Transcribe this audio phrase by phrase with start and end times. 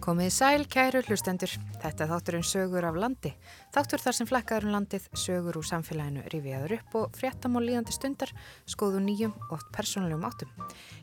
[0.00, 1.52] Komið sæl, kæru hlustendur.
[1.82, 3.34] Þetta er þátturinn sögur af landi.
[3.74, 8.32] Þáttur þar sem flekkaður um landið, sögur úr samfélaginu rifiðaður upp og fréttamál líðandi stundar,
[8.64, 10.54] skoðu nýjum og persónulegum áttum.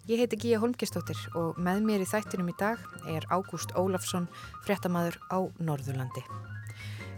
[0.09, 2.81] Ég heiti Gíja Holmgistóttir og með mér í þættinum í dag
[3.13, 4.25] er Ágúst Ólafsson,
[4.65, 6.23] fréttamaður á Norðurlandi.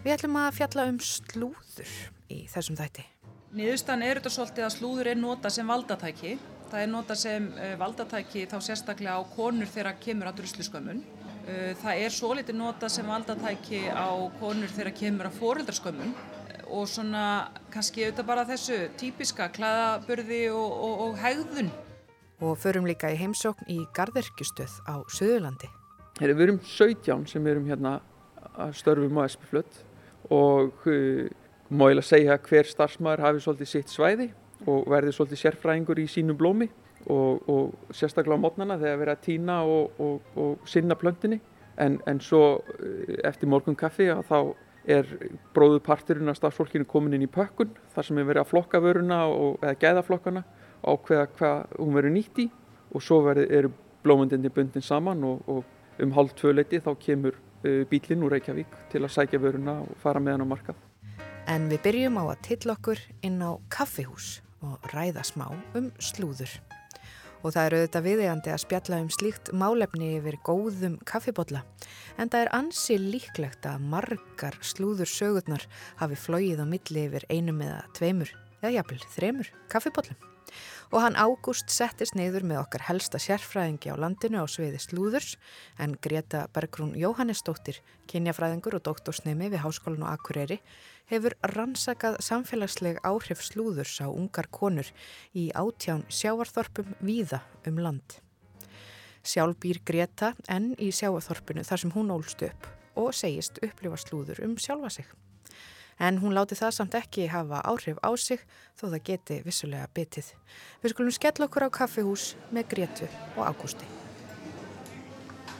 [0.03, 1.93] Við ætlum að fjalla um slúður
[2.27, 3.05] í þessum þætti.
[3.55, 6.35] Niðurstan er þetta svolítið að slúður er nota sem valdatæki.
[6.69, 11.01] Það er nota sem eh, valdatæki þá sérstaklega á konur þegar kemur að drusluskömmun.
[11.49, 16.11] Eh, það er svo litið nota sem valdatæki á konur þegar kemur að foreldraskömmun
[16.69, 17.23] og svona
[17.73, 21.71] kannski auðvitað bara þessu típiska klæðaburði og, og, og hegðun.
[22.45, 25.71] Og förum líka í heimsókn í Garðirkjustöð á Suðurlandi.
[26.19, 27.95] Heri, við erum 17 sem erum hérna
[28.53, 29.81] að störfum á Espiflödd
[30.29, 31.25] og uh,
[31.71, 34.29] má ég að segja hver starfsmæður hafi svolítið sitt svæði
[34.67, 36.69] og verði svolítið sérfræðingur í sínum blómi
[37.07, 41.39] og, og sérstaklega á mótnana þegar verið að týna og, og, og sinna plöntinni
[41.79, 44.39] en, en svo eh, eftir morgun kaffi að þá
[44.89, 45.09] er
[45.53, 49.19] bróðu parturinn af stafsfólkinu komin inn í pökkun þar sem er verið að flokka vöruna
[49.59, 50.43] eða gæðaflokkana
[50.79, 52.47] og ákveða hvað hún verið nýtt í
[52.95, 53.71] og svo verið, eru
[54.03, 55.63] blómundinni bundin saman og
[55.99, 59.91] um hálf tvö leiti þá kemur uh, bílinn úr Reykjavík til að sækja vöruna og
[60.01, 60.79] fara með hann á markað.
[61.49, 66.59] En við byrjum á að tilla okkur inn á kaffihús og ræða smá um slúður
[67.43, 71.63] og það eru auðvitað viðegandi að spjalla um slíkt málefni yfir góðum kaffibotla
[72.17, 75.67] en það er ansi líklegt að margar slúður sögurnar
[76.01, 80.29] hafi flóið á milli yfir einum eða tveimur eða jafnvel þremur kaffibotlum
[80.91, 85.35] og hann Ágúst settist neyður með okkar helsta sérfræðingi á landinu á sviði slúðurs
[85.77, 90.59] en Greta Bergrún Jóhannesdóttir, kynjafræðingur og doktorsnemi við Háskólan og Akureyri
[91.09, 94.89] hefur rannsakað samfélagsleg áhrif slúðurs á ungar konur
[95.33, 98.19] í átján sjávarþorpum víða um land.
[99.23, 104.45] Sjálf býr Greta enn í sjávarþorpinu þar sem hún ólst upp og segist upplifa slúður
[104.45, 105.09] um sjálfa sig
[105.99, 108.41] en hún láti það samt ekki hafa áhrif á sig
[108.79, 110.33] þó það geti vissulega bitið.
[110.81, 113.87] Við skulum skella okkur á kaffihús með Gretu og Ágústi.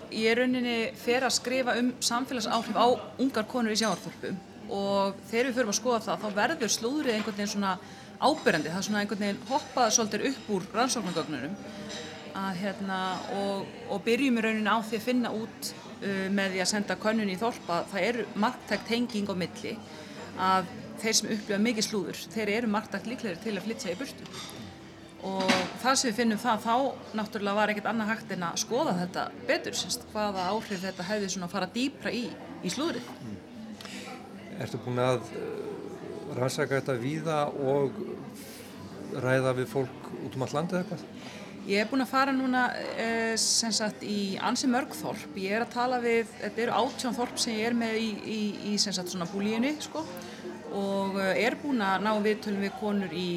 [0.10, 2.88] Ég er rauninni fer að skrifa um samfélagsáhrif á
[3.22, 4.40] ungar konur í sjáarþorpum
[4.70, 7.74] og þegar við förum að skoða það þá verður slúðrið einhvern veginn svona
[8.20, 11.56] ábyrjandi, það er svona einhvern veginn hoppaða svolítið upp úr rannsóknargögnunum
[12.60, 13.00] hérna,
[13.36, 16.98] og, og byrjum í rauninni á því að finna út uh, með því að senda
[17.02, 19.74] könnun í þorpa, það eru margtækt henging á milli
[20.40, 24.32] að þeir sem upplifa mikið slúður, þeir eru margtakt líklegir til að flytja í burtu
[25.28, 25.52] og
[25.82, 26.76] það sem við finnum það þá
[27.20, 31.32] náttúrulega var ekkert annað hægt en að skoða þetta betur, semst, hvaða áhrif þetta hefði
[31.34, 32.24] svona að fara dýpra í,
[32.64, 33.38] í slúðrið mm.
[34.60, 35.60] Ertu búin að uh,
[36.36, 38.00] rannsaka þetta víða og
[39.24, 41.06] ræða við fólk út um all landið eitthvað?
[41.70, 42.64] Ég hef búin að fara núna
[42.98, 45.36] eh, sem sagt í ansi mörgþorp.
[45.38, 48.40] Ég er að tala við, þetta eru átjón þorp sem ég er með í, í,
[48.72, 50.02] í sem sagt svona búlíinu sko
[50.76, 53.30] og eh, er búin að ná viðtölum við konur í,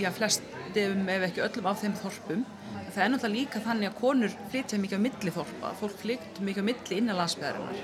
[0.00, 2.44] já flestum ef ekki öllum af þeim þorpum.
[2.96, 6.64] Það er náttúrulega líka þannig að konur flytja mikið á milli þorpa, fólk flytja mikið
[6.64, 7.80] á milli innan landsbyðarinnar.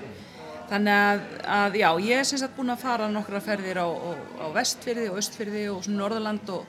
[0.72, 4.10] Þannig að, að já, ég er sem sagt búin að fara nokkra ferðir á, á,
[4.40, 6.64] á vestfyrði og östfyrði og svona norðurland og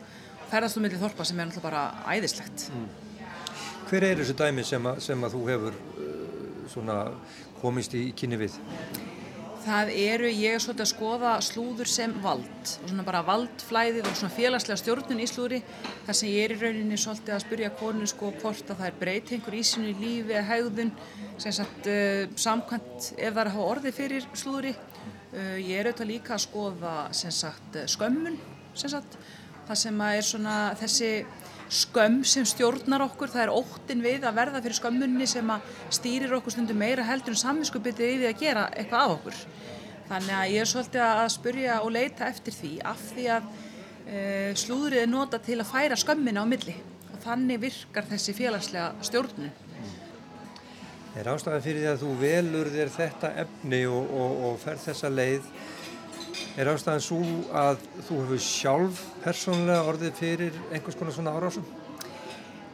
[0.52, 2.68] ferðast á milli þorpa sem er náttúrulega bara æðislegt.
[2.74, 2.90] Mm.
[3.88, 5.80] Hver er þessu dæmi sem að, sem að þú hefur
[6.90, 8.60] uh, komist í kynni við?
[9.64, 14.18] Það eru, ég er svolítið að skoða slúður sem vald og svona bara valdflæðið og
[14.20, 15.60] svona félagslega stjórnun í slúðri
[16.04, 18.98] þar sem ég er í rauninni svolítið að spyrja konun sko hvort að það er
[19.00, 20.92] breytingur í sínu lífi eða haugðun
[21.40, 24.74] sem sagt uh, samkvæmt ef það er að hafa orði fyrir slúðri.
[25.32, 28.36] Uh, ég er auðvitað líka að skoða sem sagt skömmun
[28.76, 29.16] sem sagt
[29.64, 31.14] það sem að er svona þessi
[31.74, 35.68] skömm sem stjórnar okkur, það er óttin við að verða fyrir skömmunni sem að
[35.98, 39.42] stýrir okkur stundum meira heldur en samvinskupitið yfir að gera eitthvað af okkur.
[40.12, 43.52] Þannig að ég er svolítið að spurja og leita eftir því af því að
[44.06, 44.24] e,
[44.64, 46.76] slúðrið er nota til að færa skömmina á milli
[47.10, 49.54] og þannig virkar þessi félagslega stjórnun.
[51.14, 55.12] Er ástæðan fyrir því að þú velur þér þetta efni og, og, og fer þessa
[55.14, 55.50] leið
[56.54, 57.20] Er ástæðan svo
[57.58, 61.64] að þú hefur sjálf persónulega orðið fyrir einhvers konar svona árásum?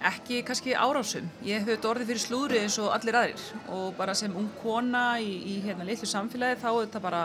[0.10, 1.30] Ekki kannski árásum.
[1.48, 5.32] Ég hef orðið fyrir slúðri eins og allir aðrir og bara sem ung kona í,
[5.32, 7.22] í hérna litlu samfélagi þá er þetta bara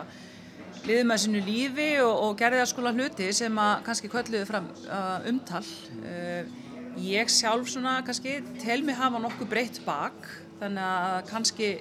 [0.84, 4.70] liðið með sinu lífi og, og gerði það skóla hluti sem að kannski kölluði fram
[4.86, 5.64] uh, umtal.
[6.06, 6.54] Uh,
[7.02, 10.30] ég sjálf svona kannski tel mig hafa nokkuð breytt bak
[10.62, 11.74] þannig að kannski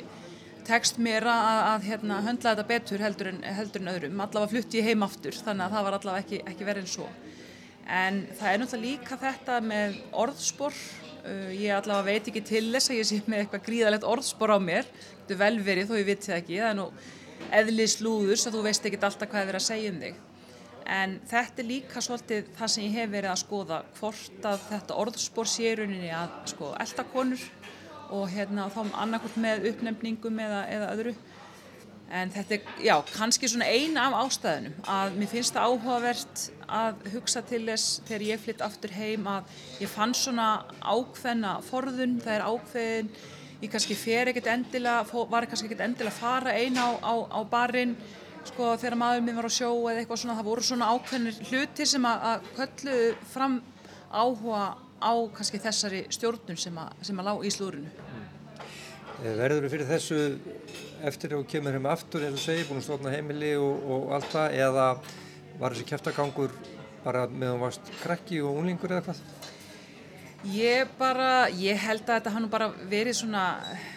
[0.67, 4.25] tekst mér að, að hérna, höndla þetta betur heldur en, heldur en öðrum.
[4.25, 7.07] Allavega flutti ég heim aftur þannig að það var allavega ekki, ekki verið en svo.
[7.83, 10.77] En það er náttúrulega líka þetta með orðspor
[11.23, 14.59] Uh, ég allavega veit ekki til þess að ég sé með eitthvað gríðalegt orðspor á
[14.59, 14.89] mér.
[15.21, 16.57] Þetta er vel verið þó ég viti það ekki.
[16.59, 16.87] Það er nú
[17.59, 20.17] eðlið slúður svo þú veist ekki alltaf hvað er verið að segja um þig.
[20.97, 24.97] En þetta er líka svolítið það sem ég hef verið að skoða hvort að þetta
[25.05, 27.45] orðspor sé rauninni að sko eldakonur
[28.13, 31.13] og hérna þá annarkort með uppnefningum eða, eða öðru.
[32.13, 37.07] En þetta er, já, kannski svona eina af ástæðunum að mér finnst það áhugavert að
[37.15, 40.49] hugsa til þess þegar ég flytt aftur heim að ég fann svona
[40.83, 43.09] ákveðna forðun, það er ákveðin,
[43.63, 47.39] ég kannski fer ekkert endilega, var kannski ekkert endilega að fara eina á, á, á
[47.49, 47.97] barinn,
[48.45, 51.89] sko þegar maður minn var á sjó eða eitthvað svona, það voru svona ákveðnir hlutir
[51.89, 52.97] sem að, að köllu
[53.33, 53.61] fram
[54.13, 54.65] áhuga
[55.03, 57.91] á kannski þessari stjórnun sem að, sem að lá í slúrinu.
[59.23, 60.21] Eh, Verður þú fyrir þessu
[61.03, 64.13] eftir að þú kemur heim aftur eins og segi, búin að stofna heimili og, og
[64.17, 64.87] allt það eða
[65.59, 66.55] var þessi kæftagangur
[67.03, 69.23] bara meðan varst krakki og unlingur eða hvað?
[70.53, 73.43] Ég bara, ég held að þetta hann bara verið svona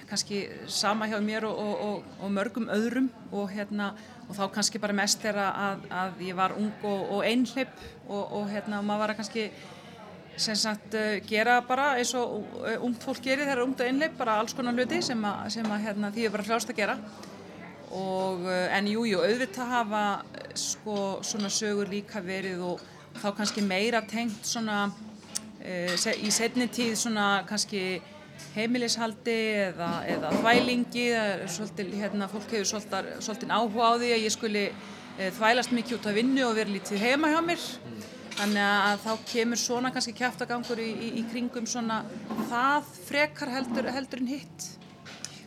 [0.06, 3.88] kannski sama hjá mér og, og, og mörgum öðrum og hérna
[4.29, 7.75] og þá kannski bara mest þegar að, að ég var ung og einhleip
[8.06, 9.49] og hérna og maður var að kannski
[10.37, 14.17] sem sagt uh, gera bara eins og uh, ungt fólk gerir þegar ungt og einleip
[14.19, 16.97] bara alls konar hluti sem að, sem að hérna, því er bara hljást að gera.
[17.97, 20.03] Og uh, en jújú, jú, auðvitað hafa
[20.56, 22.85] sko svona sögur líka verið og
[23.23, 24.91] þá kannski meira tengt svona
[25.67, 27.81] í setni tíð svona kannski
[28.55, 31.06] heimilishaldi eða, eða þvælingi
[31.50, 34.67] svolítið, hérna, fólk hefur svolítið, áhuga á því að ég skuli
[35.17, 37.65] þvælast mikið út af vinnu og vera lítið heima hjá mér
[38.37, 42.03] Þannig að þá kemur svona kannski kæftagangur í, í, í kringum svona
[42.50, 44.67] það frekar heldur, heldur en hitt.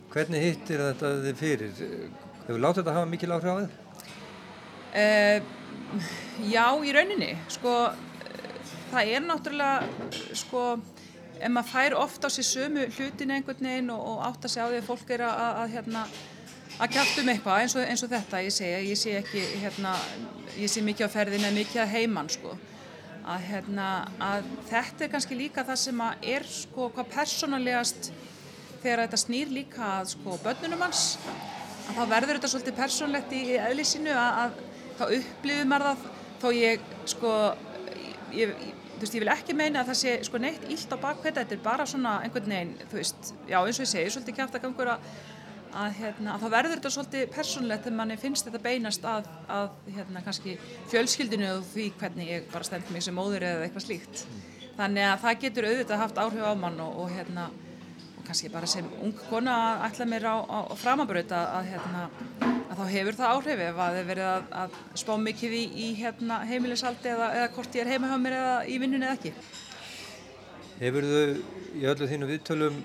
[0.10, 1.84] Hvernig hitt er þetta þið fyrir?
[2.48, 3.76] Hefur látið þetta að hafa mikil áhrif á þið?
[4.90, 5.60] Uh,
[6.50, 7.28] já, í rauninni.
[7.54, 7.74] Sko,
[8.90, 10.64] það er náttúrulega, sko,
[11.38, 14.66] ef maður fær ofta á sér sömu hlutin einhvern veginn og, og átt að segja
[14.66, 16.04] á því að fólk er að, að, hérna,
[16.80, 19.94] að kæft um eitthvað eins og, eins og þetta, ég segja, ég sé ekki, hérna,
[20.58, 22.58] ég sé mikið á ferðin eða mikið að heimann, sko
[23.30, 23.88] að, hérna,
[24.24, 26.02] að þetta er kannski líka það sem
[26.34, 28.10] er sko hvað persónulegast
[28.82, 31.06] þegar þetta snýr líka að sko börnunum hans.
[31.90, 34.60] Að þá verður þetta svolítið persónlegt í eðlisínu að, að
[35.00, 36.06] þá upplifum er það.
[36.40, 37.34] Þó ég sko
[38.36, 38.54] ég,
[38.94, 41.58] þú veist ég vil ekki meina að það sé sko neitt ílt á bakveita þetta.
[41.58, 44.66] Er bara svona einhvern veginn þú veist já eins og ég segi svolítið kæft að
[44.68, 45.12] gangur að
[45.74, 49.72] að, hérna, að þá verður þetta svolítið persónlegt þegar manni finnst þetta beinast að, að
[49.96, 50.56] hérna, kannski
[50.92, 54.24] fjölskyldinu og því hvernig ég bara stend mig sem móður eða eitthvað slíkt.
[54.80, 57.48] Þannig að það getur auðvitað haft áhrif á mann og, og, hérna,
[58.18, 62.04] og kannski bara sem ung kona að ætla mér á, á, á framabraut að, hérna,
[62.70, 66.44] að þá hefur það áhrif ef að þið verið að spá mikið í, í hérna,
[66.50, 69.34] heimilisaldi eða, eða hvort ég er heima hjá mér eða í vinnunni eða ekki.
[70.80, 72.80] Hefur þau í öllu þínu viðtölum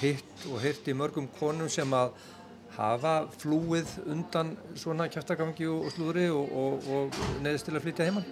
[0.00, 2.14] hitt og hirt í mörgum konum sem að
[2.74, 8.26] hafa flúið undan svona kæftagangi og slúðri og, og, og neðist til að flytja heimann?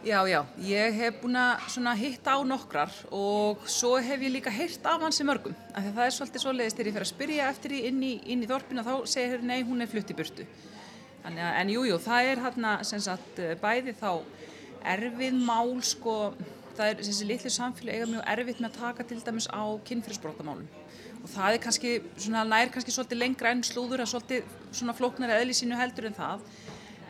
[0.00, 4.86] Já, já, ég hef búin að hitta á nokkrar og svo hef ég líka hirt
[4.88, 7.48] af hansi mörgum af því það er svolítið svo leiðist þegar ég fer að spyrja
[7.52, 10.16] eftir því inn í, inn í þorpina þá segir hér nei, hún er flutt í
[10.16, 10.46] burtu.
[11.20, 12.72] Að, en jújú, jú, það er hérna
[13.60, 14.10] bæði þá
[14.94, 16.16] erfið mál sko
[16.80, 20.68] það er þessi litlu samfélag eiga mjög erfitt með að taka til dæmis á kynfyrirsbrótamálum
[21.20, 25.34] og það er kannski, svona nær kannski svolítið lengra enn slúður að svolítið svona flóknar
[25.36, 26.46] eðli sínu heldur en það.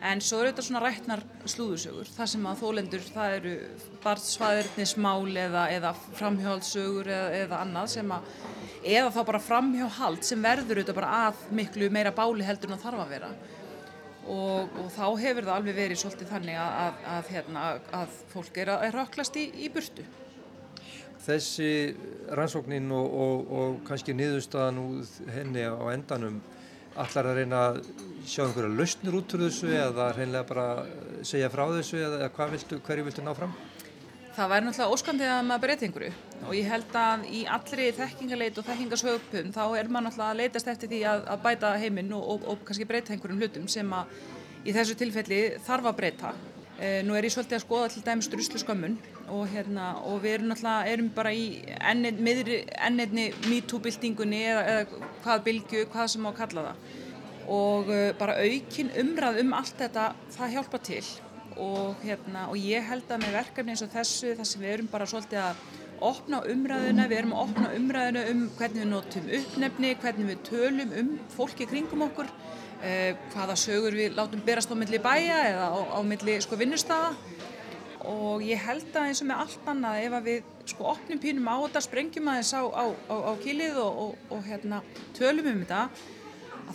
[0.01, 3.51] En svo eru þetta svona rætnar slúðursögur það sem að þólendur, það eru
[4.01, 8.31] barnsfæðirnismál eða, eða framhjálpsögur eða, eða annað sem að,
[8.81, 12.87] eða þá bara framhjálp sem verður auðvitað bara að miklu meira báli heldur en það
[12.87, 13.31] þarf að vera
[14.27, 17.67] og, og þá hefur það alveg verið svolítið þannig að, að, að, hérna,
[18.01, 20.05] að fólk er að röklast í, í burtu.
[21.21, 21.71] Þessi
[22.33, 26.39] rannsóknin og, og, og kannski niðurstaðan úr henni á endanum
[26.99, 27.77] allar að reyna að
[28.27, 30.65] sjá einhverja lausnir út úr þessu eða reynlega bara
[31.27, 33.53] segja frá þessu eða viltu, hverju viltu ná fram?
[34.31, 36.11] Það væri náttúrulega óskandið að maður breyta einhverju.
[36.47, 40.69] Og ég held að í allri þekkingaleit og þekkingasögupum þá er maður náttúrulega að leitast
[40.71, 44.13] eftir því að, að bæta heiminn og, og, og kannski breyta einhverjum hlutum sem að
[44.63, 46.31] í þessu tilfelli þarf að breyta.
[46.79, 48.95] E, nú er ég svolítið að skoða til dæmis druslu skömmun
[49.27, 51.43] og, hérna, og við erum náttúrulega erum bara í
[51.91, 56.87] ennirni MeToo-byltingunni eða, eða hvað bylgu, hvað sem á að kalla það.
[57.51, 60.07] Og uh, bara aukin umræð um allt þetta
[60.37, 61.03] það hjálpa til
[61.59, 64.91] og, hérna, og ég held að með verkefni eins og þessu þar sem við erum
[64.91, 65.63] bara svolítið að
[66.01, 70.95] opna umræðuna, við erum að opna umræðuna um hvernig við notum uppnefni, hvernig við tölum
[71.01, 72.31] um fólki kringum okkur,
[72.81, 77.13] eh, hvaða sögur við látum berast á milli bæja eða á, á milli sko, vinnustafa
[78.09, 81.55] og ég held að eins og með allt annað ef við sko opnum pínum á
[81.67, 84.81] þetta, sprengjum aðeins á, á, á, á kilið og, og, og hérna,
[85.17, 85.83] tölum um þetta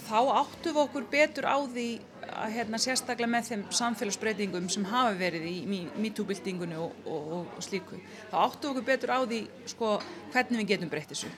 [0.07, 1.89] þá áttum við okkur betur á því
[2.33, 8.01] að hérna, sérstaklega með þeim samfélagsbreytingum sem hafa verið í MeToo-byltingunni og, og slíku
[8.33, 9.41] þá áttum við okkur betur á því
[9.73, 9.93] sko,
[10.35, 11.33] hvernig við getum breytt þessu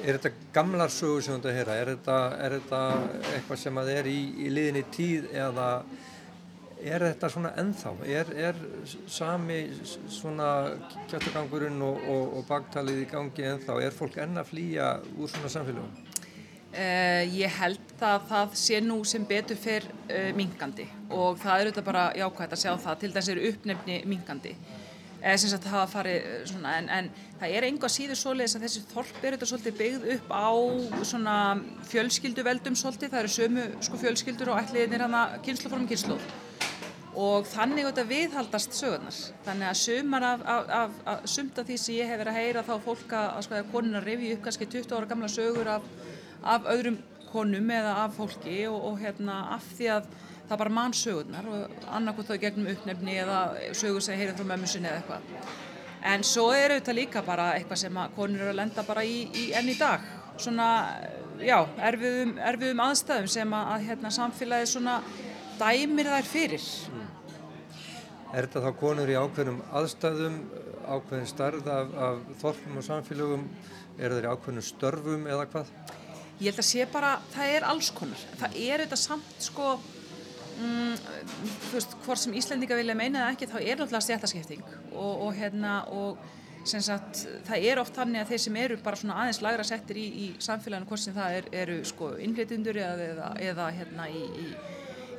[0.00, 1.74] Er þetta gamlar sögur sem þú ert að heyra?
[1.76, 2.78] Er þetta, er þetta
[3.34, 5.66] eitthvað sem að er í, í liðinni tíð eða
[6.80, 7.92] er þetta svona ennþá?
[8.08, 8.62] Er, er
[9.12, 9.58] sami
[10.10, 10.50] svona
[11.10, 13.76] kjöttugangurinn og, og, og baktalið í gangi ennþá?
[13.84, 16.09] Er fólk enn að flýja úr svona samfélagum?
[16.70, 21.64] Uh, ég held að það sé nú sem betur fyrr uh, mingandi og það er
[21.64, 23.00] auðvitað bara jákvæmt að sjá það.
[23.00, 24.52] Til þess eru uppnefni mingandi
[25.20, 27.08] eða sem sagt hafa farið svona en, en
[27.40, 30.50] það er einhvað síður svoleiðis að þessi þorp er auðvitað svolítið byggð upp á
[31.10, 31.34] svona
[31.90, 36.16] fjölskylduveldum svolítið, það eru sömu sko fjölskyldur og ætliðinir hana kynslu fórum kynslu
[37.20, 39.16] og þannig auðvitað viðhaldast sögurnar.
[39.44, 42.38] Þannig að sumar af, af, af, af sumt af því sem ég hef verið að
[42.38, 45.72] heyra þá fólk að, að sko að konuna revi upp kannski 20 ára gamla sögur
[45.74, 45.88] af
[46.74, 50.12] öðrum konum eða af fólki og, og hérna af því að
[50.50, 54.70] það bara mann sögurnar og annarkoð þau gegnum uppnefni eða sögur sem heyrið frá mömmu
[54.70, 58.84] sinni eða eitthvað en svo er auðvitað líka bara eitthvað sem konur eru að lenda
[58.88, 60.08] bara í, í enn í dag
[60.40, 60.68] svona,
[61.40, 61.58] já,
[61.90, 64.96] erfiðum, erfiðum aðstæðum sem að, að hérna, samfélagið svona
[65.60, 66.66] dæmir þær fyrir.
[66.90, 67.06] Mm.
[68.30, 70.36] Er þetta þá konur í ákveðnum aðstæðum,
[70.86, 73.48] ákveðin starð af, af þorfum og samfélögum,
[73.98, 75.74] er þeir í ákveðnum störfum eða hvað?
[76.40, 78.26] Ég held að sé bara, það er alls konar.
[78.40, 79.74] Það er þetta samt sko,
[80.56, 80.94] mm,
[81.68, 85.34] þú veist, hvort sem Íslendinga vilja meina eða ekki, þá er náttúrulega stjættaskipting og, og
[85.36, 86.28] hérna, og
[86.60, 90.02] Sagt, það er oft þannig að þeir sem eru bara svona aðeins lagra settir í,
[90.12, 94.50] í samfélaginu hvort sem það er, eru sko innflytundur eða, eða, hérna í, í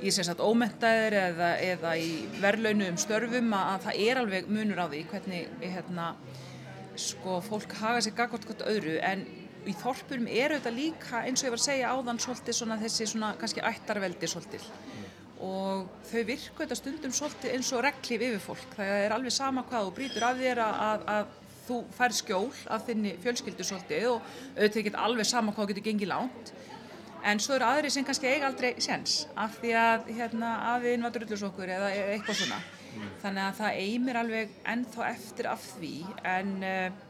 [0.02, 2.12] í sérstaklega ómentaðir eða, eða í
[2.42, 6.08] verðlaunu um störfum að, að það er alveg munur á því hvernig hérna,
[7.10, 9.26] sko, fólk haga sér gagvart gott öðru en
[9.68, 13.10] í þorpurum eru þetta líka eins og ég var að segja áðan svolítið svona þessi
[13.12, 15.06] svona kannski ættarveldi svolítið mm.
[15.50, 19.66] og þau virku þetta stundum svolítið eins og reglíf yfir fólk það er alveg sama
[19.70, 21.38] hvað og brítur af þér að, að, að
[21.68, 26.14] þú fær skjól af þinni fjölskyldu svolítið og auðvitað ekki alveg sama hvað getur gengið
[26.16, 26.54] lánt
[27.22, 31.14] En svo eru aðri sem kannski eiga aldrei séns af því að hérna, aðeinn var
[31.14, 32.58] drullusokkur eða eitthvað svona.
[32.92, 33.12] Mm.
[33.22, 35.92] Þannig að það eigmir alveg ennþá eftir af því
[36.32, 37.04] en uh,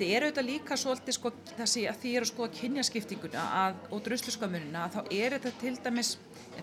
[0.00, 4.02] þetta er auðvitað líka svolítið sko, þessi að því er að skoða kynjaskiptinguna að, og
[4.06, 6.12] drulluskömmunina að þá er þetta til dæmis,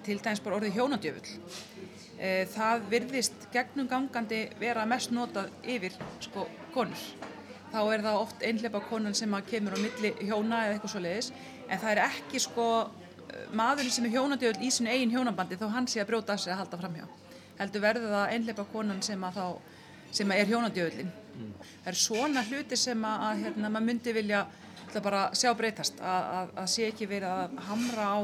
[0.07, 1.35] til dæmis bara orðið hjónadjöfull.
[2.17, 5.93] Uh, það virðist gegnum gangandi vera mest notað yfir
[6.25, 7.03] sko konur.
[7.69, 11.29] Þá er það oft einhleipa konan sem kemur á milli hjóna eða eitthvað svo leiðis
[11.67, 12.67] en það er ekki sko
[13.53, 16.61] maðurinn sem er hjónadjöld í sinu eigin hjónabandi þó hann sé að brjóta sig að
[16.63, 17.05] halda fram hjá
[17.59, 21.67] heldur verður það einleipa konan sem að þá sem að er hjónadjöldin mm.
[21.89, 24.45] er svona hluti sem að, að hérna, maður myndi vilja
[25.03, 28.19] bara sjá breytast að, að, að sé ekki verið að hamra á,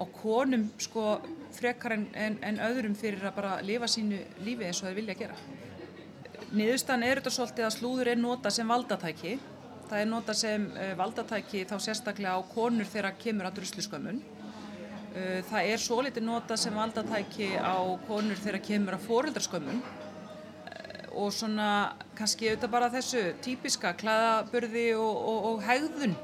[0.00, 1.18] á konum sko
[1.56, 5.18] frekar en, en, en öðrum fyrir að bara lifa sínu lífi eins og þeir vilja
[5.18, 5.36] gera
[6.56, 9.34] niðurstan er þetta svolítið að slúður er nota sem valdatæki
[9.86, 14.18] Það er nota sem uh, valdatæki þá sérstaklega á konur þegar kemur að drusluskömmun.
[15.14, 20.05] Uh, það er svo litið nota sem valdatæki á konur þegar kemur að foreldraskömmun uh,
[21.16, 21.68] og svona
[22.18, 26.16] kannski auðvitað bara þessu típiska klæðaburði og, og, og hegðun.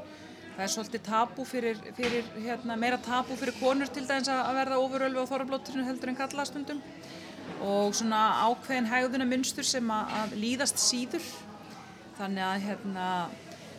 [0.53, 4.81] Það er svolítið tabu fyrir, fyrir hérna, meira tabu fyrir konur til dæmis að verða
[4.83, 6.83] ofurölvi á þorrablóttinu heldur en kallastundum
[7.65, 8.21] og svona
[8.51, 11.25] ákveðin hegðuna munstur sem að, að líðast síður.
[12.19, 13.07] Þannig að hérna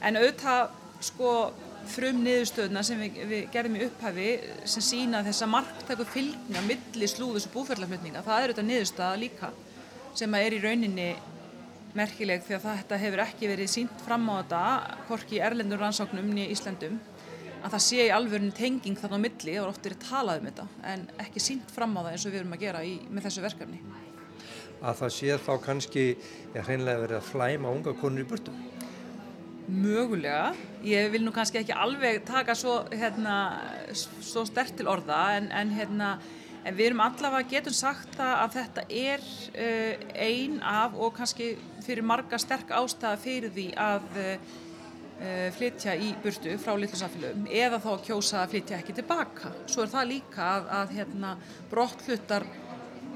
[0.03, 1.29] en auðvitað sko
[1.89, 4.27] frum niðurstöðuna sem við, við gerðum í upphæfi
[4.72, 9.51] sem sína þessa marktæku fylgni á milli slúðus og búferðlaflutninga það er auðvitað niðurstöða líka
[10.17, 11.12] sem er í rauninni
[11.98, 14.62] merkileg því að þetta hefur ekki verið sínt fram á þetta
[15.08, 17.01] hvorki í erlendur rannsóknum niður í Íslandum
[17.63, 20.65] að það sé í alvörinu tenging þarna á milli og ofta er talað um þetta
[20.93, 23.46] en ekki sínt fram á það eins og við erum að gera í, með þessu
[23.46, 23.79] verkefni.
[24.84, 26.05] Að það sé þá kannski
[26.58, 28.55] hreinlega verið að flæma unga konur í burtu?
[29.63, 30.51] Mögulega,
[30.84, 33.36] ég vil nú kannski ekki alveg taka svo, hérna,
[33.96, 36.17] svo stert til orða en, en, hérna,
[36.63, 41.53] en við erum allavega getum sagt að þetta er uh, ein af og kannski
[41.84, 44.51] fyrir marga sterk ástæða fyrir því að uh,
[45.55, 49.53] flytja í burtu frá litlusafilum eða þá kjósa að flytja ekki tilbaka.
[49.72, 51.36] Svo er það líka að, að hérna,
[51.72, 52.48] brotthlutar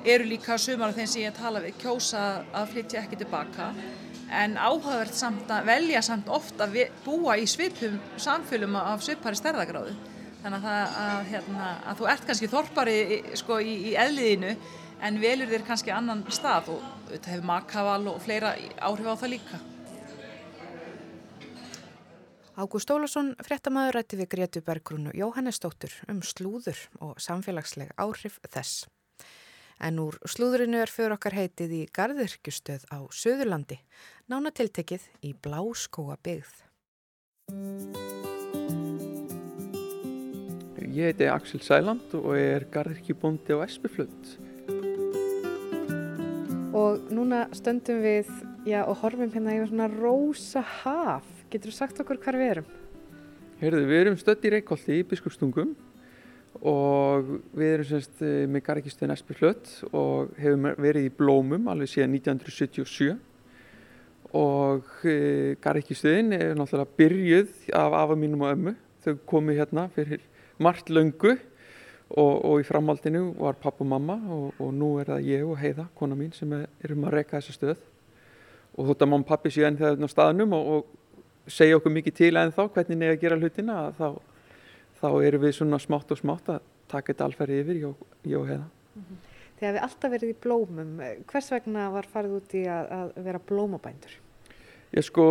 [0.08, 2.25] eru líka sumar af þeim sem ég tala við kjósa
[2.56, 3.72] að flytja ekki tilbaka
[4.38, 6.68] en áhugavert samt að velja samt ofta
[7.06, 9.96] búa í svipum samfélum af svipari stærðagráðu
[10.44, 12.98] þannig að, að, hérna, að þú ert kannski þorpari
[13.39, 14.53] sko, í, í eðliðinu
[15.08, 19.34] en velur þér kannski annan stað og þetta hefur makaval og fleira áhrif á það
[19.36, 19.60] líka.
[22.58, 28.88] Ágúst Ólason, fréttamaður rætti við Gretu Bergrúnu Jóhannesdóttur um slúður og samfélagsleg áhrif þess.
[29.77, 33.77] En úr slúðurinu er fyrir okkar heitið í Garðirkjustöð á Suðurlandi,
[34.25, 36.65] nánatiltekið í Bláskóa byggð.
[40.98, 44.32] Ég heiti Axel Sæland og er Garðirkjubóndi á Espiflönd.
[46.74, 48.32] Og núna stöndum við
[48.66, 51.27] já, og horfum hérna yfir svona rosa haf.
[51.51, 52.72] Getur þú sagt okkur hvar við erum?
[53.60, 55.75] Herðu, við erum stödd í Reykjóldi í Biskupstungum
[56.66, 62.16] og við erum semst eh, með Garðirkjustöðin Espiflönd og hefum verið í blómum alveg síðan
[62.18, 63.13] 1977
[64.34, 68.75] og eh, Garðirkjustöðin er náttúrulega byrjuð af afa mínum og ömmu.
[69.06, 70.25] Þau komu hérna fyrir
[70.63, 75.27] margt löngu og, og í framhaldinu var papp og mamma og, og nú er það
[75.27, 77.83] ég og Heiða, kona mín, sem erum að reyka þessa stöð
[78.77, 81.95] og þótt að mamma og pappi séu enn þegar á staðnum og, og segja okkur
[81.95, 84.09] mikið til en þá hvernig nefn að gera hlutina þá,
[84.99, 86.61] þá erum við svona smátt og smátt að
[86.91, 88.67] taka þetta alferði yfir ég og heiða.
[89.57, 90.95] Þið hefði alltaf verið í blómum.
[91.27, 94.17] Hvers vegna var farið út í að, að vera blómabændur?
[94.96, 95.27] Ég sko,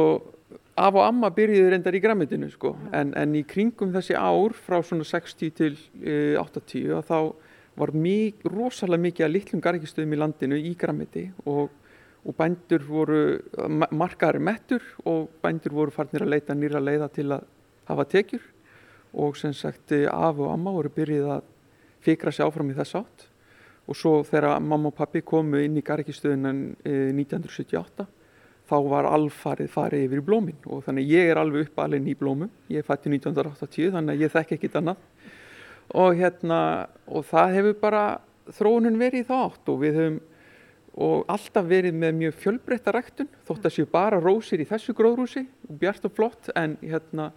[0.76, 4.82] af og amma byrjuði reyndar í græmitinu sko, en, en í kringum þessi ár frá
[4.84, 5.72] svona 60 til
[6.02, 7.18] uh, 80 þá
[7.76, 11.74] var mjög, rosalega mikið að litlum gargistöðum í landinu í græmiti og
[12.26, 13.20] og bændur voru
[13.94, 17.46] markaðari mettur og bændur voru farnir að leita nýra leiða til að
[17.86, 18.42] hafa tekjur.
[19.16, 21.46] Og sem sagt af og amma voru byrjið að
[22.04, 23.28] fikra sér áfram í þess átt.
[23.86, 28.08] Og svo þegar mamma og pappi komu inn í garrikistöðunan 1978
[28.66, 30.58] þá var alfarið farið yfir í blómin.
[30.66, 34.24] Og þannig ég er alveg upp alveg ný blómum, ég er fættið 1980 þannig að
[34.24, 35.04] ég þekk ekkit annað.
[35.94, 36.60] Og hérna
[37.06, 38.04] og það hefur bara
[38.56, 39.70] þróunum verið í það átt.
[39.70, 40.18] Og við höfum
[41.06, 45.44] og alltaf verið með mjög fjölbreytta ræktun þótt að séu bara rósir í þessu gróðrúsi
[45.68, 46.50] bjart og flott.
[46.56, 47.30] En hérna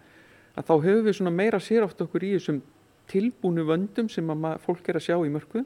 [0.55, 2.63] þá höfum við svona meira sér átt okkur í þessum
[3.09, 5.63] tilbúnu vöndum sem fólk er að sjá í mörgu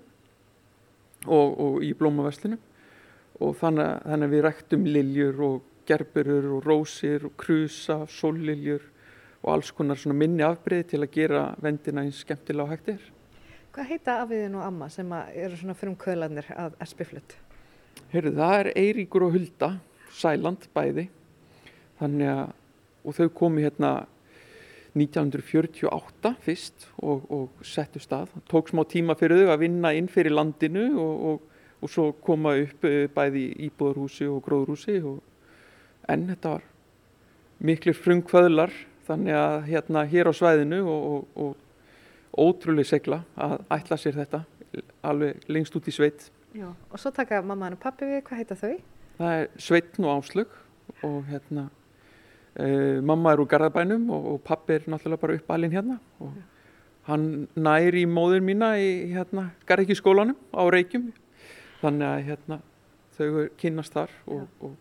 [1.27, 2.57] og, og í blómaveslinu
[3.41, 8.85] og þannig, þannig að við ræktum liljur og gerburur og rósir og krusa, sólliljur
[9.43, 13.01] og alls konar svona minni afbreyði til að gera vendina eins skemmtilega á hættir.
[13.73, 17.35] Hvað heita afiðin og amma sem eru svona frum köðlanir að espiflutt?
[18.13, 19.69] Heyrðu, það er Eiríkur og Hulda,
[20.13, 21.07] Sæland bæði,
[21.99, 22.43] þannig að,
[23.03, 23.93] og þau komi hérna
[24.93, 28.29] 1948 fyrst og, og settu stað.
[28.49, 31.49] Tók smá tíma fyrir þau að vinna inn fyrir landinu og, og,
[31.83, 36.65] og svo koma upp eh, bæði íbúðarhúsi og gróðrúsi en þetta var
[37.63, 38.73] miklir frumkvöðlar
[39.07, 41.55] þannig að hérna hér á svæðinu og
[42.33, 44.43] ótrúlega segla að ætla sér þetta
[45.05, 46.29] alveg lengst út í sveit.
[46.53, 48.73] Já, og svo taka mamma og pappi við, hvað heita þau?
[49.17, 50.55] Það er Sveitn og Áslug
[51.05, 55.73] og hérna uh, mamma er úr Garðabænum og, og pappi er náttúrulega bara upp alinn
[55.73, 56.43] hérna og Já.
[57.09, 61.11] hann næri í móður mína í hérna Garðikískólanum á Reykjum
[61.83, 62.59] þannig að hérna
[63.13, 63.27] þau
[63.61, 64.77] kynast þar og, og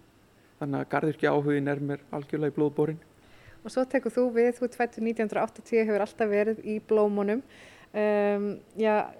[0.60, 3.02] þannig að Garðirki áhugin er mér algjörlega í blóðbórin.
[3.62, 7.42] Og svo tekur þú við, þú er 1980, hefur alltaf verið í blómunum.
[7.92, 8.46] Um,
[8.80, 9.12] já,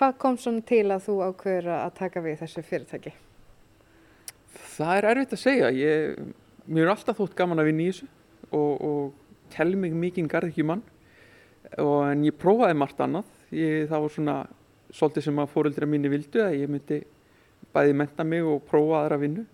[0.00, 3.10] Hvað kom svona til að þú ákveður að taka við þessu fyrirtæki?
[4.78, 5.66] Það er erfitt að segja.
[5.76, 6.22] Ég,
[6.64, 8.08] mér er alltaf þótt gaman að vinna í þessu
[8.56, 10.80] og, og tel mig mikinn garðkjumann
[11.84, 13.28] en ég prófaði margt annað.
[13.52, 14.36] Ég, það var svona
[14.94, 17.00] svolítið sem að fóreldra mínu vildu að ég myndi
[17.74, 19.44] bæði menta mig og prófa aðra vinnu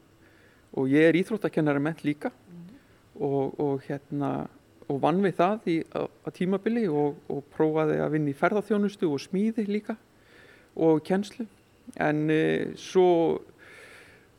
[0.76, 2.62] og ég er íþróttakennari ment líka mm.
[3.20, 4.30] og, og hérna
[4.86, 9.10] og vann við það í, á, á tímabili og, og prófaði að vinna í ferðarþjónustu
[9.10, 9.96] og smíði líka
[10.76, 11.46] og kjenslu
[12.02, 12.40] en e,
[12.78, 13.08] svo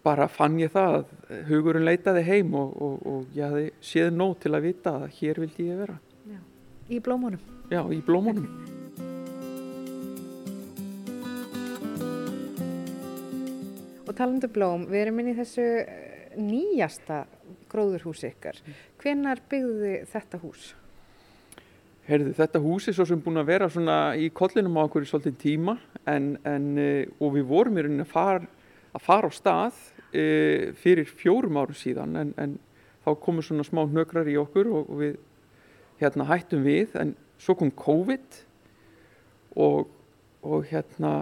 [0.08, 4.38] bara fann ég það að hugurinn leitaði heim og, og, og ég hafi séð nóg
[4.44, 6.00] til að vita að hér vildi ég vera.
[6.32, 6.42] Já.
[6.88, 7.44] Í blómunum?
[7.74, 8.77] Já, í blómunum.
[14.18, 17.24] Talandu um blóm, við erum inn í þessu eh, nýjasta
[17.72, 18.60] gróðurhúsi ykkar.
[19.02, 20.72] Hvenar byggði þetta hús?
[22.08, 25.10] Heyrðu, þetta hús er svo sem búin að vera svona í kollinum á okkur í
[25.10, 25.76] svolítið tíma
[26.08, 28.48] en, en, eh, og við vorum í rauninni að fara,
[28.96, 32.56] að fara á stað e, fyrir fjórum árum síðan en, en
[33.06, 35.18] þá komur svona smá hnökrar í okkur og, og við
[36.02, 38.40] hérna hættum við en svo kom COVID
[39.58, 39.92] og,
[40.46, 41.14] og hérna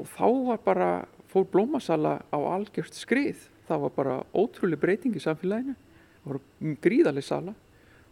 [0.00, 0.90] og þá var bara
[1.36, 7.28] fór blómasala á algjört skrið það var bara ótrúlega breyting í samfélaginu það var gríðarlega
[7.30, 7.56] sala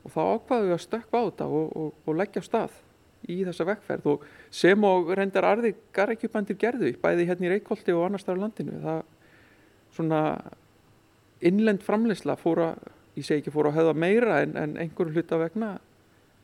[0.05, 2.83] og þá ákvaðum við að stökka á þetta og, og, og leggja á stað
[3.31, 8.05] í þessa vekkferð og sem og reyndar arði garðekjubandir gerðu, bæði hérna í Reykjóldi og
[8.09, 8.81] annars þar á landinu.
[8.83, 9.01] Það
[9.95, 10.21] svona
[11.45, 12.75] innlend framleysla fóra,
[13.17, 15.75] ég segi ekki fóra að höfða meira en, en einhverju hluta vegna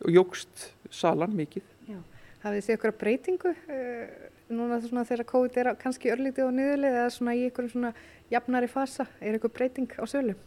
[0.01, 1.67] og jógst salan mikið.
[2.41, 4.05] Hafið þið ykkur breytingu uh,
[4.51, 7.91] núna þegar COVID er kannski örlítið og niðurlið eða svona í ykkur svona
[8.33, 10.39] jafnari fasa, er ykkur breyting á sölum?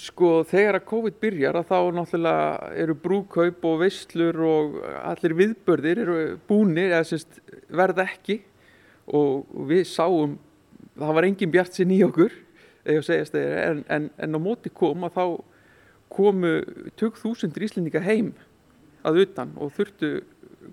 [0.00, 6.00] Sko þegar að COVID byrjar að þá náttúrulega eru brúkaup og veistlur og allir viðbörðir
[6.02, 6.16] eru
[6.48, 8.40] búnir eða semst verða ekki
[9.06, 10.38] og við sáum,
[10.96, 12.34] það var engin bjart sinn í okkur
[12.88, 15.24] en, en, en á móti kom að þá
[16.14, 16.56] komu
[16.98, 18.32] 2000 íslendinga heim
[19.04, 20.10] að utan og þurftu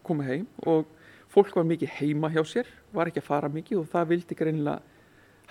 [0.03, 0.85] koma heim og
[1.31, 4.81] fólk var mikið heima hjá sér, var ekki að fara mikið og það vildi greinilega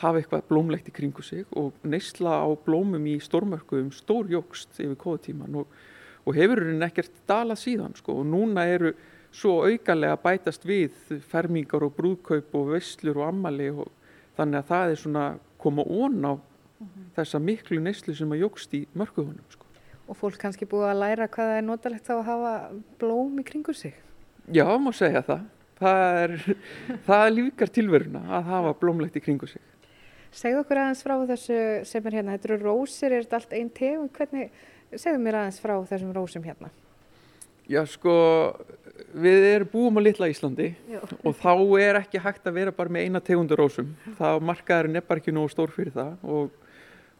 [0.01, 5.61] hafa eitthvað blómlegt í kringu sig og neysla á blómum í stórmörkuðum stórjókst yfir kóðutíman
[5.61, 5.71] og,
[6.25, 8.95] og hefur henni ekkert dalað síðan sko og núna eru
[9.31, 13.91] svo augalega bætast við fermingar og brúðkaup og vestlur og ammali og
[14.39, 15.25] þannig að það er svona
[15.61, 17.09] koma ón á mm -hmm.
[17.17, 19.67] þessa miklu neyslu sem að jókst í mörkuðunum sko.
[20.09, 23.45] Og fólk kannski búið að læra hvað það er notalegt þá að hafa blóm í
[23.45, 23.95] kringu sig?
[24.51, 25.49] Já, má segja það.
[25.81, 26.35] Það er,
[27.09, 29.63] það líkar tilveruna að hafa blómlegt í kringu sig.
[30.35, 31.57] Segðu okkur aðeins frá þessu
[31.89, 34.53] sem er hérna, þetta eru rósir, er þetta allt einn tegum, hvernig,
[34.93, 36.71] segðu mér aðeins frá þessum rósum hérna.
[37.71, 38.13] Já sko,
[39.15, 41.01] við erum búum á litla Íslandi Já.
[41.23, 45.07] og þá er ekki hægt að vera bara með eina tegundur rósum, þá markaðurinn er
[45.07, 46.51] bara ekki nógu stór fyrir það og,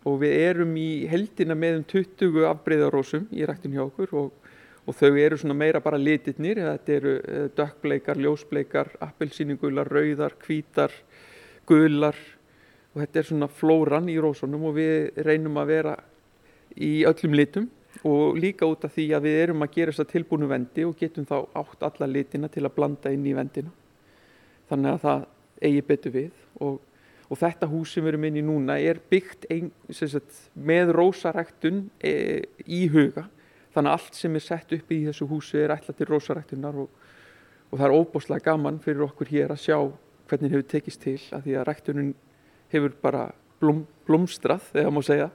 [0.07, 4.50] og við erum í heldina með um 20 afbreyðarósum í rættun hjá okkur og,
[4.89, 10.95] og þau eru svona meira bara litirnir, þetta eru eh, dökkbleikar, ljósbleikar, appelsíningular, rauðar, hvítar,
[11.69, 12.17] gular.
[12.91, 15.95] Og þetta er svona flóran í rósunum og við reynum að vera
[16.75, 17.69] í öllum litum.
[18.07, 20.97] Og líka út af því að við erum að gera þess að tilbúinu vendi og
[20.99, 23.73] getum þá átt alla litina til að blanda inn í vendina.
[24.71, 25.27] Þannig að það
[25.69, 26.31] eigi betur við.
[26.63, 26.79] Og,
[27.29, 31.85] og þetta hús sem við erum inn í núna er byggt ein, sagt, með rósaræktun
[31.99, 32.15] e,
[32.67, 33.29] í huga
[33.75, 36.89] þannig að allt sem er sett upp í þessu húsi er ætla til rósaræktunar og,
[37.71, 39.77] og það er óbúslega gaman fyrir okkur hér að sjá
[40.31, 42.11] hvernig hefur tekist til að því að ræktunum
[42.71, 43.31] hefur bara
[43.61, 45.31] blóm, blómstrað, þegar maður segja.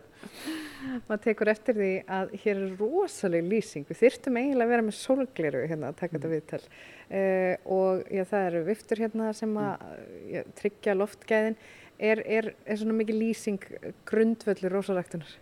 [1.08, 3.88] Maður tekur eftir því að hér er rosalega lýsing.
[3.90, 6.18] Við þyrtum eiginlega að vera með sólgleru hérna að taka mm.
[6.18, 9.88] þetta viðtal uh, og já, það eru viftur hérna sem að
[10.32, 11.58] já, tryggja loftgæðin.
[11.96, 13.68] Er, er, er svona mikið lýsing
[14.08, 15.36] grundvöldur rosaræktunar?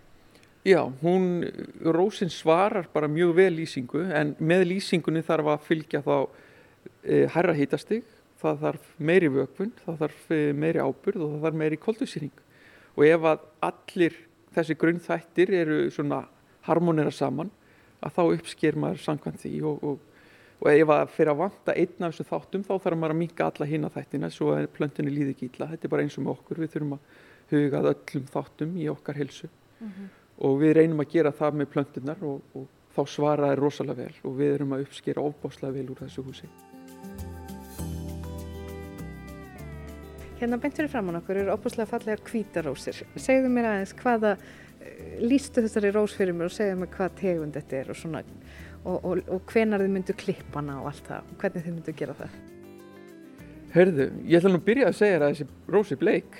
[0.63, 1.43] Já, hún,
[1.83, 6.17] rósin svarar bara mjög vel lýsingu en með lýsingunni þarf að fylgja þá
[7.03, 8.05] e, herra hýtastig
[8.43, 12.39] það þarf meiri vökvun, það þarf eh, meiri ábyrð og það þarf meiri koldusýring
[12.93, 14.17] og ef að allir
[14.53, 16.23] þessi grunnþættir eru svona
[16.67, 17.51] harmonera saman
[18.03, 20.25] að þá uppsker maður samkvæmt því og, og,
[20.61, 23.47] og ef að fyrir að vanta einn af þessu þáttum þá þarf maður að minka
[23.49, 26.25] alla hinn að þættina svo að plöntunni líði ekki illa, þetta er bara eins og
[26.25, 27.21] með okkur við þurfum að
[27.53, 30.11] hugað öllum þáttum í okkar helsu mm -hmm.
[30.37, 34.37] Og við reynum að gera það með plöntunar og, og þá svaraði rosalega vel og
[34.39, 36.49] við erum að uppskera óbáslega vel úr þessu húsi
[40.43, 42.97] Hérna beint fyrir framann okkur eru opuslega fallegar kvítarósir.
[43.15, 44.33] Segðu mér aðeins hvaða,
[44.83, 48.23] eh, lístu þessari rós fyrir mér og segðu mér hvað tegund þetta er og svona
[48.83, 52.17] og, og, og hvenar þið myndu klippana og allt það og hvernig þið myndu gera
[52.17, 52.35] það.
[53.73, 56.35] Hörðu, ég ætla nú að byrja að segja að þessi rósi bleik.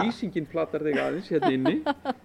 [0.00, 1.76] Lýsingin platar þig aðeins hérna inni.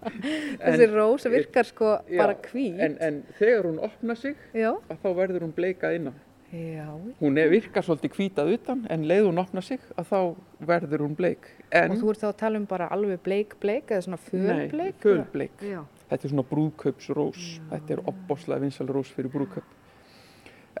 [0.64, 2.78] þessi rós virkar sko já, bara hvít.
[2.86, 6.22] En, en þegar hún opna sig, þá verður hún bleikað innan.
[6.56, 6.86] Já.
[7.18, 10.20] Hún virkar svolítið hvítað utan en leið hún opna sig að þá
[10.68, 11.48] verður hún bleik.
[11.74, 15.00] En, og þú ert þá að tala um bara alveg bleik bleik eða svona fölbleik?
[15.02, 15.64] Fölbleik.
[16.06, 17.48] Þetta er svona brúðkaupsrós.
[17.72, 19.74] Þetta er opboslega vinsal rós fyrir brúðkaup.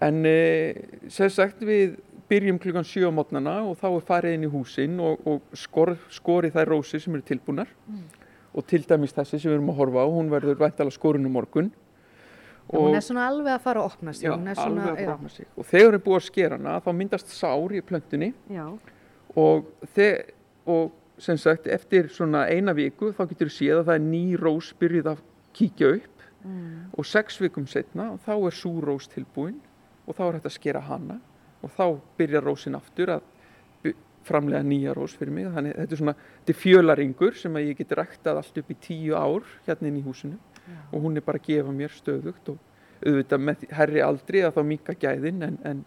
[0.06, 0.36] En e,
[1.10, 1.96] sem sagt við
[2.30, 5.94] byrjum klukkan 7 á mótnana og þá er farið inn í húsin og, og skor,
[6.12, 7.70] skori þær rósi sem eru tilbúnar.
[7.86, 8.06] Mm.
[8.56, 11.72] Og til dæmis þessi sem við erum að horfa á, hún verður vantala skorinu morgun
[12.66, 14.26] Og, hún er svona alveg að fara að opna sig.
[14.26, 15.48] Já, alveg svona, að fara að opna sig.
[15.54, 18.30] Og þegar er búið að skera hana þá myndast sár í plöntunni
[19.38, 19.68] og,
[20.66, 24.24] og sem sagt eftir svona eina viku þá getur þú séð að það er ný
[24.40, 25.22] rós byrjuð að
[25.56, 26.66] kíkja upp mm.
[26.98, 29.56] og sex vikum setna þá er sú rós tilbúin
[30.04, 31.20] og þá er hægt að skera hana
[31.64, 31.86] og þá
[32.18, 33.24] byrjar rósin aftur að
[34.26, 35.48] framlega nýja rós fyrir mig.
[35.54, 38.78] Þannig þetta er svona, þetta er fjölaringur sem að ég get ræktað allt upp í
[38.86, 40.78] tíu ár hérna inn í húsinu Já.
[40.90, 44.62] og hún er bara að gefa mér stöðugt og auðvitað með herri aldri að þá
[44.66, 45.84] minka gæðin en, en,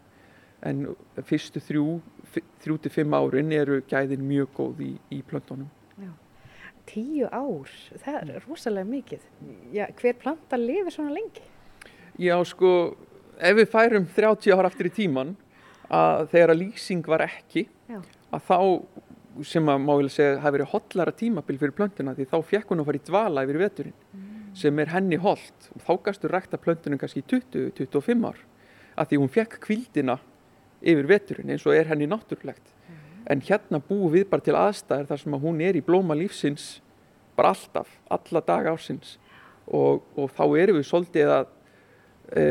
[0.66, 0.80] en
[1.26, 1.98] fyrstu þrjú,
[2.64, 5.68] þrjú til fimm árin eru gæðin mjög góð í, í plöntunum.
[6.00, 6.12] Já.
[6.90, 7.70] Tíu ár,
[8.02, 9.26] það er rosalega mikið.
[9.74, 11.44] Já, hver planta lifir svona lengi?
[12.20, 12.70] Já, sko,
[13.38, 15.36] ef við færum 30 ára aftur í tíman
[15.90, 18.00] að þegar að lýsing var ekki Já.
[18.30, 18.58] að þá
[19.46, 22.82] sem að má vilja segja hafi verið hotlara tímabil fyrir plöntuna því þá fekk hún
[22.82, 24.26] að fara í dvala yfir veturinn
[24.60, 25.68] sem er henni holt.
[25.76, 28.42] Og þá gastu rækta plöntunum kannski í 20-25 ár
[28.98, 30.18] að því hún fekk kvildina
[30.80, 32.74] yfir veturinn eins og er henni náttúrulegt.
[33.30, 36.80] En hérna búum við bara til aðstæðar þar sem að hún er í blóma lífsins
[37.36, 39.16] bara alltaf, alla daga ársins.
[39.70, 41.50] Og, og þá erum við svolítið að
[42.36, 42.44] e,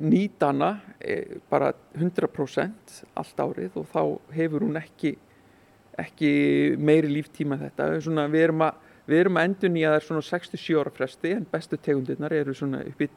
[0.00, 4.02] nýta hana e, bara 100% allt árið og þá
[4.36, 5.16] hefur hún ekki
[6.00, 6.30] ekki
[6.80, 10.78] meiri líftíma þetta svona, við erum að við erum að endur nýja þær svona 67
[10.80, 13.08] ára fresti en bestu tegundirnar eru svona upp í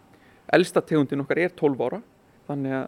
[0.58, 2.00] elsta tegundin okkar er 12 ára
[2.48, 2.88] þannig að,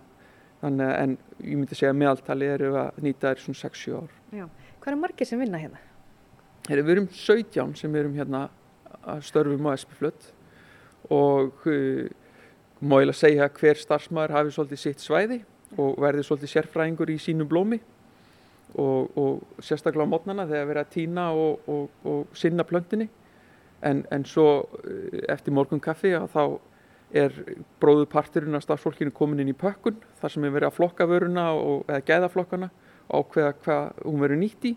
[0.64, 4.48] þannig að en ég myndi segja meðaltali eru að nýta þær svona 6-7 ár Já.
[4.82, 5.82] Hvað er margir sem vinna hérna?
[6.66, 8.48] Heri, Við erum 17 sem erum hérna
[9.06, 10.32] að störfum á Espiflöt
[11.14, 12.08] og uh,
[12.86, 15.42] má ég að segja að hver starfsmæður hafi svolítið sitt svæði
[15.82, 17.80] og verði svolítið sérfræðingur í sínu blómi
[18.76, 23.10] og, og sérstaklega á mótnana þegar verið að týna og, og, og sinna plöntinni
[23.86, 26.44] en, en svo uh, eftir morgun kaffi að þá
[27.16, 27.36] er
[27.80, 31.48] bróðu parturinn af starfsfólkinu komin inn í pökkun þar sem er verið að flokka vöruna
[31.86, 32.70] eða gæðaflokkana
[33.08, 34.74] og ákveða hvað hún verið nýtt í.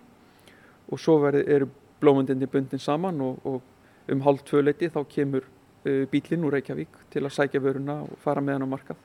[0.93, 1.69] Og svo verið, eru
[2.01, 3.63] blómundinni bundin saman og,
[4.09, 5.49] um hálf tvö leiti þá kemur
[5.85, 8.97] bílinn úr Reykjavík til að sækja vöruna og fara með hann á markað.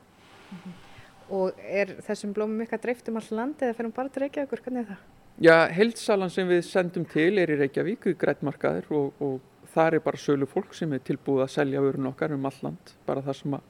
[1.33, 4.61] Og er þessum blómum eitthvað dreift um all land eða fyrir bara til Reykjavíkur?
[4.65, 5.01] Hvernig er það?
[5.41, 10.03] Já, heldsalan sem við sendum til er í Reykjavík, við grætmarkaðir og, og þar er
[10.05, 13.39] bara sölu fólk sem er tilbúið að selja vörun okkar um all land, bara það
[13.39, 13.69] sem að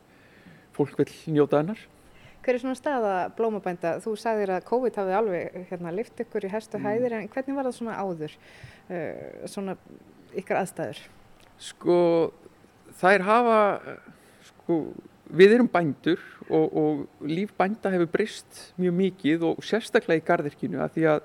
[0.76, 1.80] fólk vil njóta hennar.
[2.44, 3.94] Hver er svona staða blómabænda?
[4.04, 6.84] Þú sagðir að COVID hafði alveg hérna, lift ykkur í herstu Mm.
[6.90, 8.34] hæðir en hvernig var það svona áður?
[8.90, 9.78] Uh, svona
[10.36, 11.00] ykkar aðstæður?
[11.64, 11.98] Sko,
[13.00, 13.60] þær hafa,
[14.50, 14.80] sko,
[15.34, 20.82] við erum bændur og, og líf bænda hefur breyst mjög mikið og sérstaklega í gardirkinu
[20.84, 21.22] að því að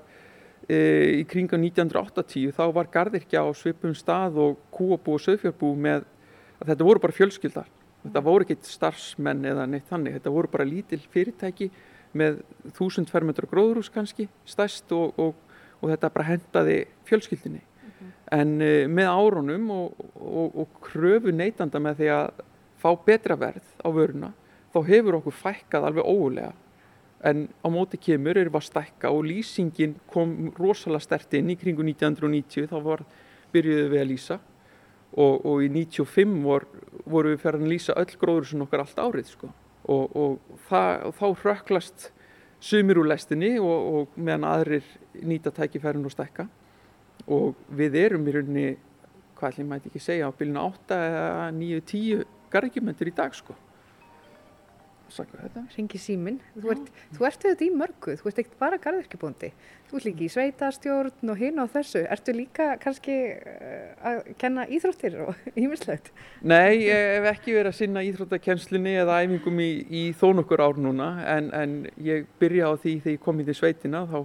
[0.69, 0.79] e,
[1.19, 6.07] í kringa 1980 þá var gardirkja á svipum stað og kúabú og söðfjárbú með
[6.59, 7.69] að þetta voru bara fjölskyldar.
[7.99, 11.69] Þetta voru ekki starfsmenn eða neitt þannig, þetta voru bara lítil fyrirtæki
[12.17, 12.39] með
[12.77, 15.35] þúsund fermetra gróðrús kannski stæst og, og,
[15.83, 16.77] og þetta bara hendaði
[17.09, 17.61] fjölskyldinni.
[18.35, 22.43] En uh, með árunum og, og, og kröfu neytanda með því að
[22.79, 24.33] fá betra verð á vöruna,
[24.73, 26.53] þá hefur okkur fækkað alveg ógulega.
[27.19, 31.83] En á móti kemur við að stækka og lýsingin kom rosalega stert inn í kringu
[31.83, 33.03] 1990, þá var,
[33.51, 34.37] byrjuðum við að lýsa
[35.17, 36.67] og, og í 95 vor,
[37.09, 39.51] voru við fyrir að lýsa öll gróður sem okkar allt árið sko.
[39.89, 42.09] og, og, það, og þá hrökklast
[42.61, 44.85] sumir úr lestinni og meðan aðrir
[45.25, 46.45] nýta tækifærin og stækka
[47.29, 48.67] og við erum í rauninni
[49.39, 53.55] hvað ætlum mæti ekki segja á byluna 8 eða 9, 10 garðgjumöndur í dag sko
[55.13, 55.63] Sakka þetta?
[55.73, 56.37] Ringi síminn.
[56.53, 58.15] Þú ert, þú ert auðvitað í mörgu.
[58.19, 59.49] Þú ert ekkert bara garðirkjubóndi.
[59.89, 62.03] Þú ert líka í sveitastjórn og hinn á þessu.
[62.13, 66.11] Ertu líka kannski uh, að kenna íþróttir og ímislegt?
[66.45, 70.81] Nei, ég hef ekki verið að sinna íþróttakenslinni eða æfingum í, í þó nokkur ár
[70.81, 74.19] núna en, en ég byrja á því þegar ég kom í því sveitina þá,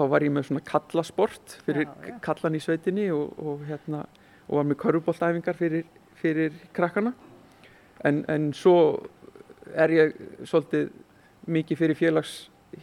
[0.00, 2.18] þá var ég með svona kallasport fyrir Já, já.
[2.24, 4.04] kallan í sveitinni og, og, hérna,
[4.48, 5.84] og var með körfuboltæfingar fyrir,
[6.20, 7.12] fyrir krakkana
[8.08, 8.76] en, en svo
[9.76, 10.14] er ég
[10.48, 10.88] svolítið
[11.50, 12.34] mikið fyrir félags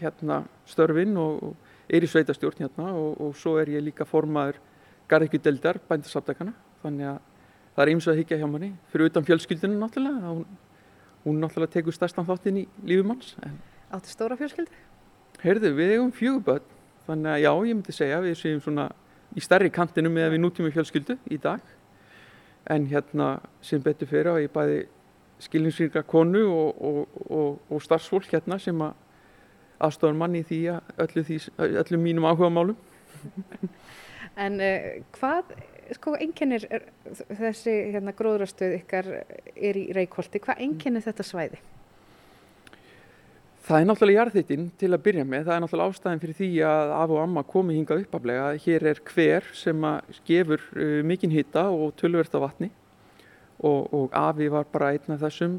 [0.02, 0.44] hérna,
[0.78, 1.56] og, og
[1.88, 4.60] er í sveitastjórn hérna og, og svo er ég líka formaður
[5.08, 6.54] garðekjudeldar bændasafdækana
[6.84, 7.20] þannig að
[7.76, 10.46] það er eins og að higgja hjá manni fyrir utan fjölskyldinu náttúrulega hún,
[11.24, 14.74] hún náttúrulega tekur stærstan þáttinn í lífumanns en Áttu stóra fjölskyldu?
[15.40, 16.77] heyrðu við eigum fjöguböld
[17.08, 18.88] þannig að já ég myndi segja við séum svona
[19.36, 21.64] í stærri kantinu með við nútíma fjölskyldu í dag.
[22.68, 24.80] En hérna sem betur fyrir að ég bæði
[25.44, 28.96] skilinsvíkra konu og, og, og, og starfsfólk hérna sem að
[29.88, 31.38] aðstofar manni í því að öllu, því,
[31.84, 32.78] öllu mínum áhuga málum
[34.38, 35.54] En uh, hvað,
[35.98, 36.66] sko, einkennir
[37.08, 41.62] þessi hérna, gróðrastöð ykkar er í Reykholti, hvað einkennir þetta svæði?
[43.68, 45.42] Það er náttúrulega jarðhittin til að byrja með.
[45.44, 48.44] Það er náttúrulega ástæðin fyrir því að af og amma komi hingað uppaflega.
[48.64, 49.88] Hér er hver sem
[50.30, 52.70] gefur uh, mikinn hitta og tölvert af vatni
[53.60, 55.58] og, og afi var bara einn af þessum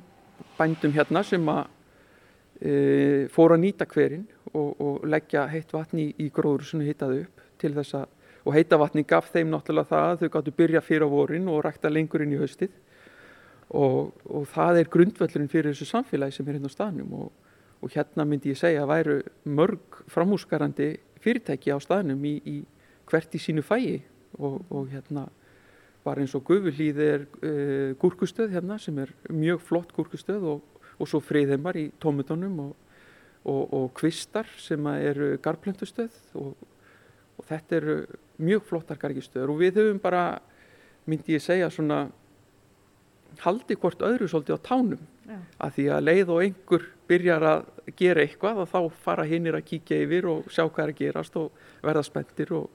[0.56, 6.30] bændum hérna sem að uh, fór að nýta hverinn og, og leggja heitt vatni í
[6.32, 8.06] gróður sem hittaði upp til þess að
[8.48, 11.60] og heita vatni gaf þeim náttúrulega það að þau gáttu byrja fyrir á vorin og
[11.66, 12.72] rækta lengur inn í haustið
[13.68, 17.47] og, og það er grundvöllurinn fyrir þessu samfélagi sem er hérna á staðnum og
[17.82, 22.56] og hérna myndi ég segja að væru mörg framhúsgarandi fyrirtæki á staðnum í, í
[23.10, 24.00] hvert í sínu fæi
[24.38, 25.28] og, og hérna
[26.04, 30.66] bara eins og Gufuhlíð er uh, gúrkustöð hérna sem er mjög flott gúrkustöð og
[30.98, 32.72] og svo friðheimar í tómutónum og,
[33.48, 36.54] og, kvistar sem eru garplöntustöð og,
[37.48, 37.98] þetta eru
[38.42, 40.40] mjög flottar gargistöður og við höfum bara,
[41.06, 42.08] myndi ég segja svona
[43.44, 45.04] haldi hvort öðru svolítið á tánum.
[45.36, 47.66] Að því að leið og einhver byrjar að
[47.98, 51.38] gera eitthvað að þá fara hinnir að kíkja yfir og sjá hvað er að gerast
[51.40, 52.68] og verða spenntir og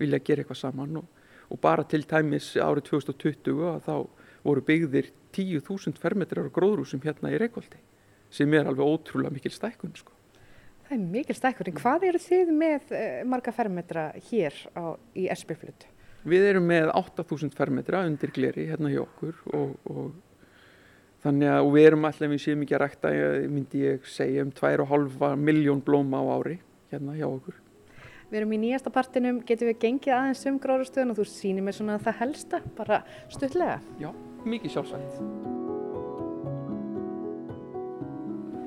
[0.00, 1.06] vilja gera eitthvað saman og,
[1.50, 3.94] og bara til tæmis árið 2020 að þá
[4.46, 7.82] voru byggðir 10.000 fermetrar og gróðrúsum hérna í Reykjóldi
[8.30, 10.14] sem er alveg ótrúlega mikil stækkun sko.
[10.86, 11.78] Það er mikil stækkurinn.
[11.78, 15.86] Hvað eru þið með uh, marga fermetra hér á, í Espiflut?
[16.30, 20.10] Við erum með 8.000 fermetra undir gleri hérna hjá okkur og, og
[21.24, 23.12] þannig að við erum allir við séum ekki að rækta,
[23.52, 27.58] myndi ég segja um 2,5 miljón blóma á ári hérna hjá okkur.
[28.30, 31.74] Við erum í nýjasta partinum, getum við gengið aðeins um gróðrastöðun og þú sýnir mér
[31.74, 33.80] svona það helsta, bara stuttlega.
[33.98, 34.12] Já,
[34.46, 35.16] mikið sjálfsagt.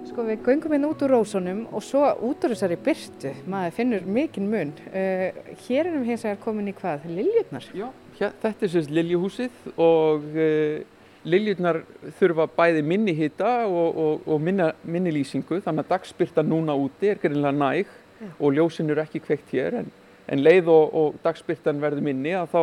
[0.03, 4.03] Sko við göngum inn út úr rósunum og svo út úr þessari byrtu, maður finnur
[4.17, 4.73] mikinn mun.
[4.91, 5.31] Uh,
[5.63, 7.07] hér erum við hins vegar komin í hvað?
[7.07, 7.69] Liljurnar?
[7.71, 7.87] Já,
[8.19, 10.92] hér, þetta er sérst Liljuhúsið og uh,
[11.23, 11.81] liljurnar
[12.19, 17.11] þurfa bæði minni hita og, og, og minna, minni lýsingu þannig að dagspyrta núna úti
[17.11, 18.29] er greinlega næg Já.
[18.39, 19.91] og ljósin eru ekki kveikt hér en,
[20.27, 22.61] en leið og, og dagspyrtan verður minni að þá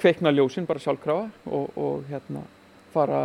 [0.00, 2.44] kveikna ljósin bara sjálfkrafa og, og hérna
[2.92, 3.20] fara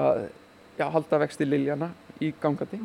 [0.78, 2.78] já, halda vexti liljana í gangandi.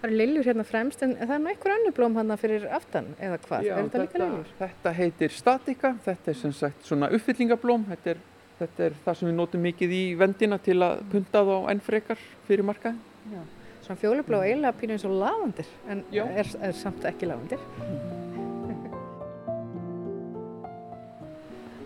[0.00, 3.10] Það eru liljur hérna fremst en það er nú einhver annu blóm hann fyrir aftan
[3.20, 3.66] eða hvað?
[3.66, 4.52] Já, er þetta líka liljur?
[4.62, 8.22] þetta heitir statika, þetta er sem sagt svona uppfyllingablóm, þetta er,
[8.58, 12.22] þetta er það sem við notum mikið í vendina til að punta þá enn frekar
[12.48, 12.98] fyrir markaði.
[13.32, 13.40] Já.
[13.86, 17.62] Svona fjólublá eiginlega pínu eins og lavandir en er, er samt ekki lavandir.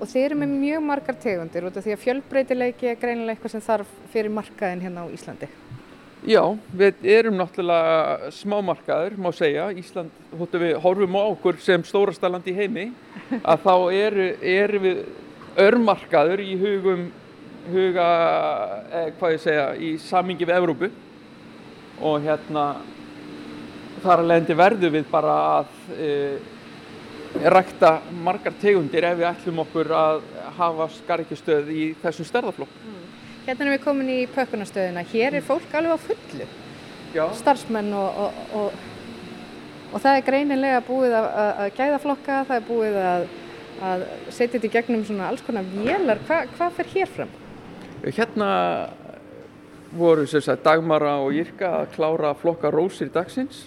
[0.02, 3.52] Og þið eru með mjög margar tegundir út af því að fjölbreytileiki er greinilega eitthvað
[3.54, 5.46] sem þarf fyrir markaðin hérna á Íslandi.
[6.26, 6.42] Já,
[6.78, 9.68] við erum náttúrulega smámarkaður, má segja.
[9.74, 12.88] Ísland, þóttu við horfum á okkur sem stórasta land í heimi,
[13.42, 15.00] að þá eru, eru við
[15.60, 17.06] örmarkaður í hugum,
[17.72, 18.08] huga,
[18.90, 20.90] eh, hvað ég segja, í samingi við Evrópu.
[22.02, 22.66] Og hérna,
[24.02, 26.08] þar að leiðandi verðum við bara að e,
[27.52, 27.92] rækta
[28.24, 30.22] margar tegundir ef við ætlum okkur að
[30.58, 32.72] hafa skarikjustöð í þessum stærðaflokk.
[33.46, 35.04] Hérna erum við komin í pökkunastöðina.
[35.12, 36.48] Hér er fólk alveg á fullu,
[37.14, 37.24] Já.
[37.38, 38.82] starfsmenn og, og, og,
[39.92, 43.26] og það er greinilega búið að, að, að gæðaflokka, það er búið að,
[43.82, 46.20] að setja þetta í gegnum svona alls konar vélar.
[46.28, 47.32] Hva, hvað fer hér fram?
[48.02, 48.50] Hérna
[49.92, 53.66] voru sagt Dagmara og Jirka að klára flokka rósir dagsins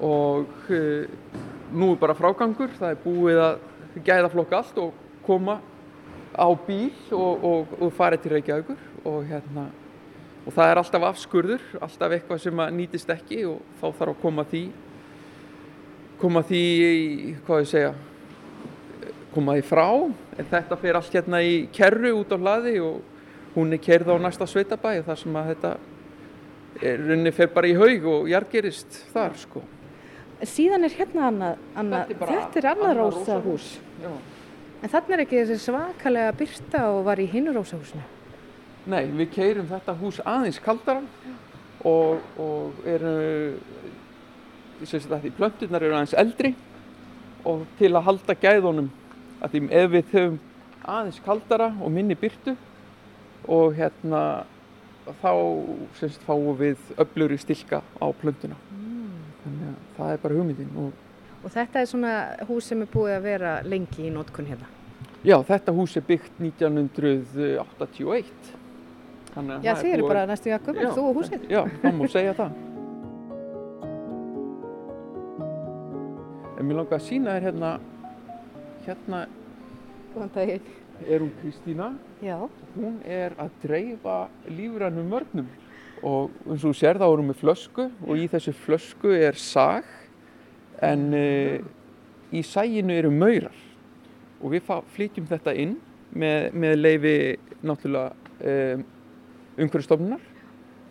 [0.00, 1.04] og uh,
[1.74, 5.58] nú er bara frágangur, það er búið að gæða flokka allt og koma
[6.32, 9.68] á bíl og, og, og farið til Reykjavíkur og hérna
[10.46, 14.44] og það er alltaf afskurður, alltaf eitthvað sem nýtist ekki og þá þarf að koma
[14.48, 14.62] því
[16.18, 17.90] koma því, í, hvað ég segja
[19.38, 23.74] koma því frá en þetta fer allt hérna í kerru út á hlaði og hún
[23.74, 25.72] er kerð á næsta sveitabæ þar sem að þetta
[26.82, 29.62] er, runni fer bara í haug og jargerist þar sko.
[30.46, 33.70] Síðan er hérna annað, annað Þetta er þetta er annað annað rósahús.
[34.02, 34.12] Já.
[34.78, 38.04] En þarna er ekki þessi svakalega byrta og var í hinu rósahúsinu.
[38.88, 41.02] Nei, við keirum þetta hús aðeins kaldara
[41.86, 43.16] og, og eru
[44.86, 46.54] sem sagt að því plönturnar eru aðeins eldri
[47.48, 48.88] og til að halda gæðunum
[49.42, 50.38] að því ef við höfum
[50.88, 52.54] aðeins kaldara og minni byrtu
[53.48, 54.22] og hérna
[55.22, 55.32] þá
[55.98, 58.56] sem sagt fáum við öfluri stilka á plöntuna
[59.44, 61.04] þannig að það er bara hugmyndin og
[61.38, 62.12] Og þetta er svona
[62.48, 64.66] hús sem er búið að vera lengi í nótkun hérna.
[65.22, 68.24] já, þetta hús er byggt 1981
[69.34, 71.40] þannig að Já, þið eru bara næstu jakkum, Já, þú og húsið.
[71.48, 72.50] Já, það má segja það.
[76.58, 77.70] En mér langar að sína þér hérna,
[78.88, 79.26] hérna
[81.06, 85.46] er hún Kristína, Já, hún er að dreifa lífrænum mörnum
[86.02, 89.38] og eins og þú sér þá er hún með flösku og í þessu flösku er
[89.38, 89.86] sag.
[90.82, 91.58] En uh,
[92.34, 93.54] í sæginu eru maurar.
[94.42, 95.76] Og við flytjum þetta inn
[96.14, 97.14] með, með leifi
[97.62, 98.12] náttúrulega
[98.42, 98.84] um,
[99.58, 100.26] umhverfstofnunar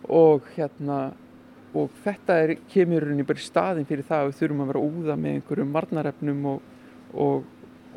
[0.07, 1.01] og hérna
[1.77, 5.37] og þetta er, kemur í staðin fyrir það að við þurfum að vera úða með
[5.37, 6.73] einhverjum varnarefnum og,
[7.13, 7.47] og,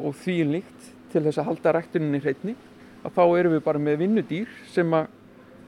[0.07, 2.55] og því líkt til þess að halda ræktuninni hreitni
[3.05, 4.95] að þá erum við bara með vinnudýr sem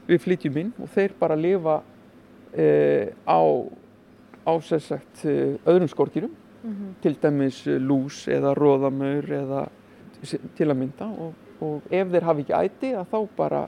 [0.07, 1.79] við flytjum inn og þeir bara lifa
[2.53, 3.41] eh, á,
[4.45, 6.33] á sem sagt, eh, öðrum skordýrum
[7.03, 9.63] til dæmis eh, lús eða róðamaur eða
[10.55, 13.63] til að mynda og, og ef þeir hafi ekki æti að þá bara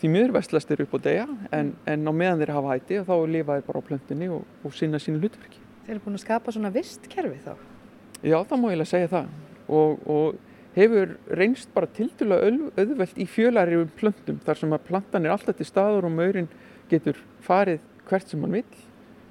[0.00, 1.26] því miður vestlast er upp á degja
[1.56, 4.76] en, en á meðan þeir hafa hætti þá lifa þeir bara á plöntunni og, og
[4.76, 5.60] sinna sínu hlutverki.
[5.84, 7.54] Þeir eru búin að skapa svona vistkerfi þá?
[8.20, 9.30] Já, það má ég lega segja það
[9.70, 15.26] og, og hefur reynst bara tildulega auðvelt í fjölari um plöntum þar sem að plantan
[15.26, 16.50] er alltaf til staður og maurinn
[16.90, 18.66] getur farið hvert sem hann vil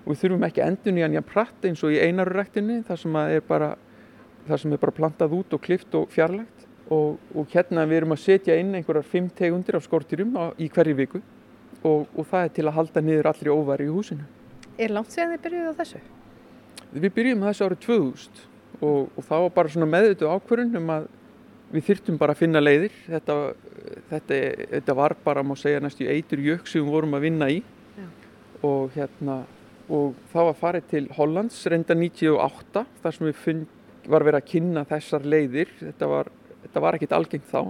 [0.06, 3.02] og við þurfum ekki endun í hann í að pratta eins og í einaruræktinni þar
[3.04, 3.70] sem að er bara,
[4.48, 8.16] þar sem er bara plantað út og klift og fjarlægt og, og hérna við erum
[8.16, 11.22] að setja inn einhverjar fimm tegundir af skortýrum í hverju viku
[11.84, 14.26] og, og það er til að halda niður allri óværi í húsinu.
[14.80, 16.02] Er langt séðan þið byrjuð á þessu?
[16.90, 18.49] Við byrjum þessu árið 2000
[18.80, 21.08] og, og það var bara svona meðutu ákvörun um að
[21.70, 22.96] við þyrtum bara að finna leiðir.
[23.06, 23.38] Þetta,
[24.10, 24.40] þetta,
[24.76, 28.08] þetta var bara, má segja, næstu eitur jökk sem við vorum að vinna í Já.
[28.66, 29.44] og hérna
[29.90, 33.64] og það var farið til Hollands reynda 98 þar sem við finn,
[34.10, 35.72] var verið að kynna þessar leiðir.
[35.82, 36.30] Þetta var
[36.64, 37.62] þetta var ekkit algengt þá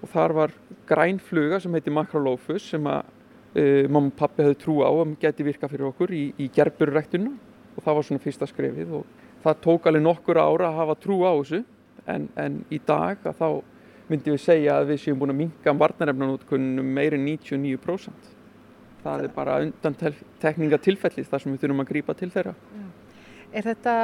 [0.00, 0.52] og þar var
[0.88, 3.08] grænfluga sem heiti Macrolophus sem að
[3.56, 7.32] uh, mamma og pappi höfðu trú á að geti virka fyrir okkur í, í gerburræktuna
[7.76, 11.20] og það var svona fyrsta skrefið og það tók alveg nokkur ára að hafa trú
[11.24, 11.62] á þessu
[12.10, 13.48] en, en í dag að þá
[14.10, 18.30] myndi við segja að við séum búin að minga varnarefnanótkunnum meirinn 99%.
[19.00, 19.96] Það er bara undan
[20.42, 22.54] tekningatilfellis þar sem við þurfum að grýpa til þeirra.
[23.50, 23.94] Er þetta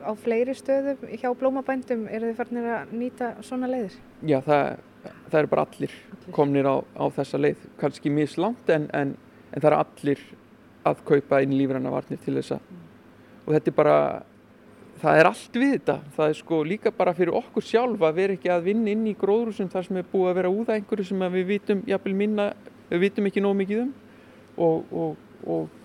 [0.00, 3.96] á fleiri stöðum hjá blómabændum eru þið farnir að nýta svona leiðir?
[4.24, 4.68] Já, það,
[5.32, 6.34] það eru bara allir, allir.
[6.36, 9.16] komnir á, á þessa leið, kannski mislant en, en,
[9.50, 10.24] en það eru allir
[10.90, 12.84] að kaupa inn lífranna varnir til þessa mm.
[13.44, 13.98] og þetta er bara,
[15.00, 18.36] það er allt við þetta, það er sko líka bara fyrir okkur sjálf að vera
[18.36, 21.26] ekki að vinna inn í gróðrúsum þar sem er búið að vera úða einhverju sem
[21.34, 22.50] við vitum, jápil minna,
[22.90, 23.92] við vitum ekki nóg mikið um
[24.60, 25.78] og, og, og,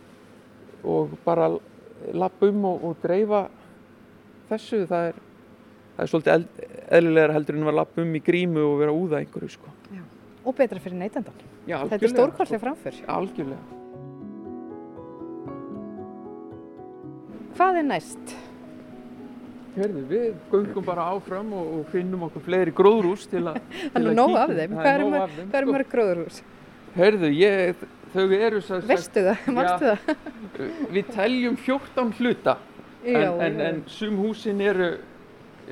[0.84, 1.50] og bara
[2.14, 3.46] lappum og dreifa
[4.50, 5.22] þessu það er,
[5.96, 6.50] það er svolítið
[7.00, 9.72] eðlilegar heldur en að lappa um í grímu og vera úða einhverju sko.
[9.94, 10.04] Já.
[10.46, 11.40] Og betra fyrir neytandan.
[11.66, 13.00] Þetta er stórkvartlega framför.
[13.10, 13.64] Algjörlega.
[17.56, 18.36] Hvað er næst?
[19.76, 23.60] Herði, við göngum bara áfram og, og finnum okkur fleiri gróðrús til að
[23.94, 24.78] Það er nóg af þeim.
[24.78, 25.92] Hvað er maður sko.
[25.92, 26.40] gróðrús?
[26.96, 28.80] Herðu, ég, þau eru svo...
[28.88, 29.50] Vestu það?
[29.58, 30.16] Marstu það?
[30.96, 32.56] Við teljum 14 hluta
[33.06, 34.94] en, en, en sum húsin eru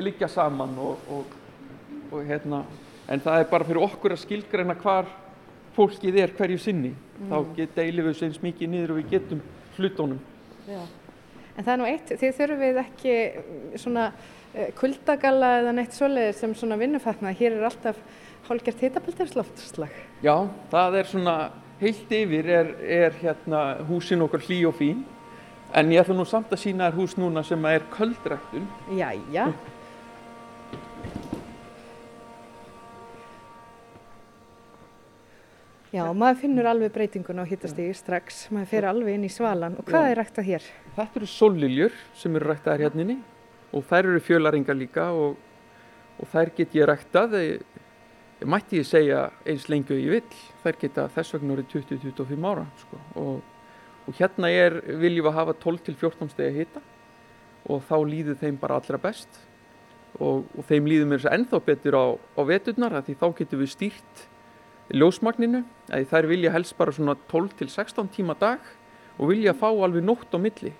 [0.03, 1.37] líka saman og, og,
[2.11, 2.63] og hérna
[3.07, 5.07] en það er bara fyrir okkur að skilgreina hvar
[5.77, 7.31] fólkið er hverju sinni mm.
[7.31, 9.41] þá deilum við eins mikið niður og við getum
[9.77, 10.21] hlutónum
[10.67, 10.81] Já.
[11.53, 13.15] En það er nú eitt, þið þurfum við ekki
[13.81, 17.99] svona uh, kuldagalla eða neitt svoleiðir sem svona vinnufatna hér er alltaf
[18.47, 20.35] hálgjart hittabildarslofslag Já,
[20.73, 21.35] það er svona
[21.79, 25.03] heilt yfir er, er hérna húsin okkur hlý og fín
[25.73, 28.67] En ég ætla nú samt að sína þér hús núna sem er köldræktun.
[28.93, 29.47] Jæja.
[35.93, 38.47] Já, maður finnur alveg breytingun á hittastígi strax.
[38.53, 39.77] Maður fer alveg inn í svalan.
[39.77, 40.09] Og hvað Já.
[40.09, 40.67] er ræktað hér?
[40.97, 43.19] Þetta eru sóliljur sem eru ræktaðar hérninni
[43.73, 45.37] og þær eru fjölaringar líka og,
[46.17, 47.37] og þær get ég ræktað.
[47.37, 50.43] Ég mætti ég segja eins lengi og ég vil.
[50.65, 53.03] Þær geta þess vegna orðið 20-25 ára sko.
[53.21, 53.41] og
[54.07, 56.83] og hérna er, viljum við hafa 12-14 steg að hita
[57.71, 59.39] og þá líður þeim bara allra best
[60.19, 64.25] og, og þeim líður mér ennþá betur á, á veturnar því þá getum við stýrt
[64.93, 68.61] ljósmagninu eða þær vilja helst bara svona 12-16 tíma dag
[69.17, 70.73] og vilja fá alveg nótt á milli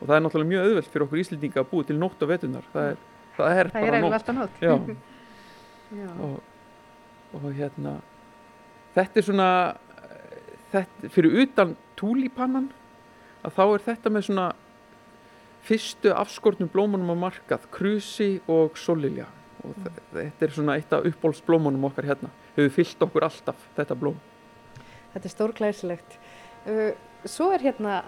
[0.00, 2.68] og það er náttúrulega mjög auðvelt fyrir okkur íslendinga að búa til nótt á veturnar
[2.72, 3.00] það er,
[3.36, 4.60] það er það bara nótt, nótt.
[4.60, 4.74] Já.
[5.96, 6.10] Já.
[6.18, 6.38] Og,
[7.38, 7.92] og hérna
[8.96, 9.50] þetta er svona
[10.72, 12.70] þetta, fyrir utan túlípannan
[13.46, 14.46] að þá er þetta með svona
[15.66, 19.26] fyrstu afskortnum blómunum á markað, krusi og solilja
[19.62, 20.02] og mm.
[20.14, 24.16] þetta er svona eitt af uppbólsblómunum okkar hérna hefur fyllt okkur alltaf þetta blóm.
[25.14, 26.18] Þetta er stórklæsilegt
[26.66, 26.90] uh,
[27.26, 28.00] Svo er hérna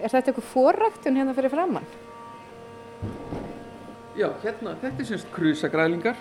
[0.00, 1.86] er þetta eitthvað forræktun hérna fyrir framann?
[4.18, 6.18] Já, hérna, þetta er semst krusagrælingar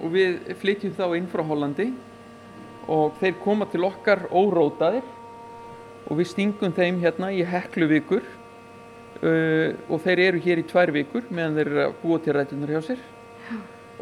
[0.00, 1.90] og við flytjum þá inn frá Hollandi
[2.90, 5.04] og þeir koma til okkar órótaðir
[6.06, 10.94] og við stingum þeim hérna í heklu vikur uh, og þeir eru hér í tvær
[10.94, 13.04] vikur meðan þeir eru að búa til rætunar hjá sér.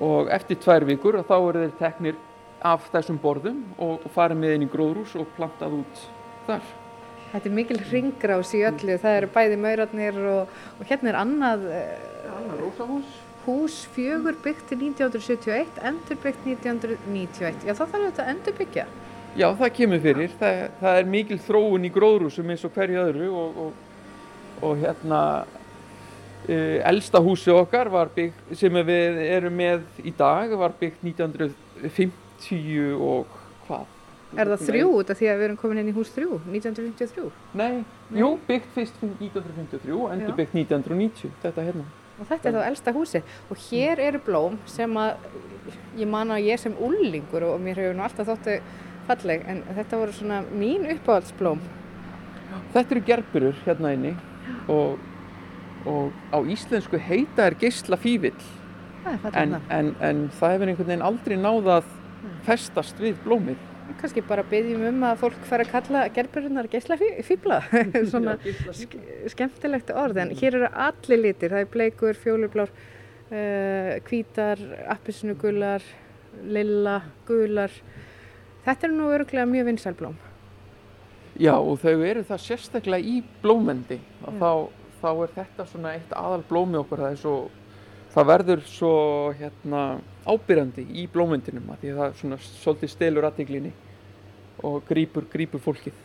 [0.04, 2.20] Og eftir tvær vikur þá eru þeir teknir
[2.64, 6.02] af þessum borðum og, farið með inn í gróðrús og plantað út
[6.46, 6.72] þar.
[7.34, 11.64] Þetta er mikil ringrás í öllu, það eru bæði maurarnir og, og hérna er annað,
[11.66, 13.16] uh, annað rósahús.
[13.44, 17.66] Hús fjögur byggt í 1971, endur byggt 1991.
[17.66, 18.86] Já þá þarf þetta að endur byggja.
[19.34, 20.32] Já, það kemur fyrir.
[20.40, 24.08] Það, það er mikil þróun í gróðrúsum eins og hverju öðru og, og,
[24.64, 25.20] og hérna
[26.46, 26.56] e,
[26.86, 32.23] elsta húsi okkar byggt, sem við erum með í dag var byggt 1950
[32.99, 33.91] og hvað?
[34.35, 37.26] Er það þrjú út af því að við erum komin inn í hús þrjú, 1953?
[37.61, 37.85] Nei,
[38.18, 41.85] jú, byggt fyrst 1953 og endur byggt 1990, þetta hérna.
[42.14, 43.20] Og þetta er þá elsta húsi
[43.51, 45.24] og hér eru blóm sem að
[45.99, 48.59] ég man að ég sem ullingur og mér hefur nú alltaf þóttu
[49.09, 51.64] falleg en þetta voru svona mín uppáhaldsblóm.
[52.74, 54.14] Þetta eru gerburur hérna inni
[54.70, 54.99] og,
[55.91, 57.99] og á íslensku heita er geysla
[59.14, 61.91] er falleg en, en, en það hefur einhvern veginn aldrei náðað
[62.46, 63.60] festast við blómið.
[64.00, 67.60] Kannski bara byggjum um að fólk fara að kalla gerburinnar geisla fýbla,
[68.10, 68.38] svona
[68.72, 68.96] sk
[69.32, 72.72] skemmtilegt orð en hér eru allir litir, það er bleikur, fjólublár,
[73.30, 74.62] uh, hvítar,
[74.96, 75.84] appisnugular,
[76.44, 77.72] lilla, gular.
[78.64, 80.16] Þetta er nú öruglega mjög vinsælblóm.
[81.40, 84.70] Já og þau eru það sérstaklega í blómendi þá,
[85.02, 87.34] þá er þetta svona eitt aðal blómi okkur það er svo
[88.14, 88.92] það verður svo
[89.38, 89.80] hérna
[90.24, 93.72] ábyrjandi í blómyndinum að því að það svona svolítið stelur aðteglinni
[94.64, 95.96] og grípur, grípur fólkið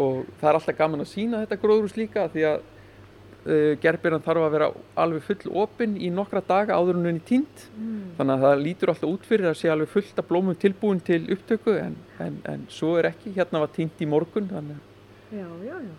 [0.00, 4.46] og það er alltaf gaman að sína þetta gróðrús líka því að uh, gerbyrjan þarf
[4.46, 4.68] að vera
[5.04, 8.14] alveg full opinn í nokkra daga áður en henni tínt Mm.
[8.16, 11.24] þannig að það lítur alltaf út fyrir að sé alveg fullt af blómum tilbúin til
[11.34, 14.92] upptöku en, en, en svo er ekki, hérna var tínt í morgun þannig að
[15.34, 15.94] Já, já, já.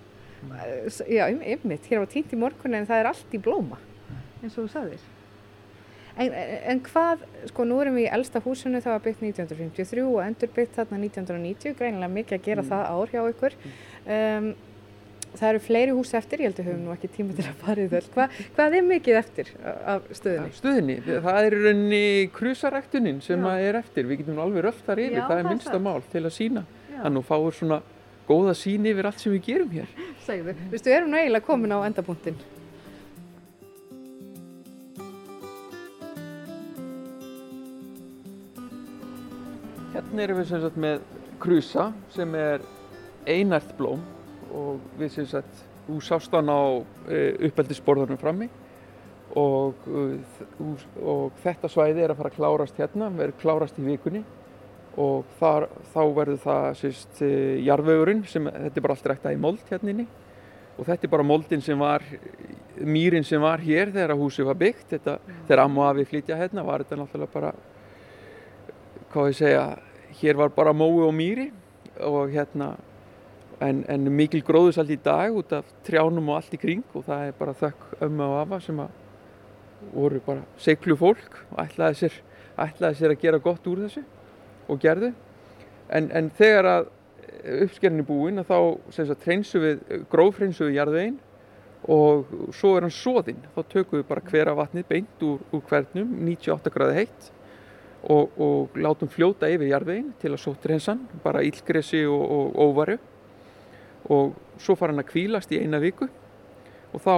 [1.12, 3.80] Já, um, einmitt, hér var tínt í morgun en það er allt í blóma,
[4.42, 5.04] eins og þú sagðir.
[6.16, 6.36] En,
[6.72, 10.78] en, hvað, sko nú erum við í elsta húsinu, það var byggt 1953 og endurbyggt
[10.78, 13.58] þarna 1990, greinilega mikið að gera það ár hjá ykkur.
[14.06, 14.48] Um,
[15.36, 17.58] það eru fleiri hús eftir, ég held að við höfum nú ekki tíma til að
[17.66, 18.08] fara í þöll.
[18.14, 20.54] Hva, hvað er mikið eftir af stöðinni?
[20.56, 22.06] stuðinni, það er í rauninni
[22.38, 25.84] krusaræktunin sem er eftir við getum alveg rölt þar yfir, Já, það er minnsta það.
[25.90, 26.64] mál til að sína
[26.94, 27.02] Já.
[27.02, 27.82] að nú fáur svona
[28.30, 29.92] góða sín yfir allt sem við gerum hér
[30.26, 32.40] Segðu, við erum nú eiginlega komin á endapunktin.
[39.96, 41.04] Hérna erum við sem sagt með
[41.40, 42.64] krusa sem er
[43.32, 44.02] einært blóm
[44.56, 48.50] og við sem sagt, þú sást hann á uh, uppeldisborðunum frammi
[49.36, 54.22] og, þ- og þetta svæði er að fara að klárast hérna, verður klárast í vikunni
[55.02, 57.32] og þar, þá verður það sérst uh,
[57.66, 60.08] jarðvegurinn sem, þetta er bara allt ræktað í mold hérna inni
[60.76, 62.04] og þetta er bara moldin sem var,
[62.84, 65.18] mýrin sem var hér þegar húsið var byggt, þetta,
[65.48, 67.54] þegar amma og afi flytja hérna var þetta náttúrulega bara
[69.16, 69.64] hvað ég segja,
[70.20, 71.48] hér var bara mói og mýri
[72.04, 72.74] og hérna
[73.64, 77.30] en, en mikil gróðusald í dag út af trjánum og allt í kring og það
[77.30, 78.98] er bara þökk ömmu og afa sem að
[79.94, 82.18] voru bara seglu fólk og ætlaði sér,
[82.66, 84.04] ætlaði sér að gera gott úr þessu
[84.68, 85.14] og gerðu.
[85.94, 86.92] En, en þegar að
[87.66, 88.60] uppskerinn er búinn að þá
[89.24, 91.22] hreinsu við, jarðveginn
[91.94, 96.16] og svo er hann soðinn þá tökum við bara hvera vatnið beint úr, úr hvernum
[96.26, 97.32] 98 gráði heitt
[98.12, 102.98] og, og látum fljóta yfir jarðveginn til að sótt reynsan, bara ílgresi og, og óvaru
[104.14, 106.08] og svo fara hann að kvílast í eina viku
[106.94, 107.16] og þá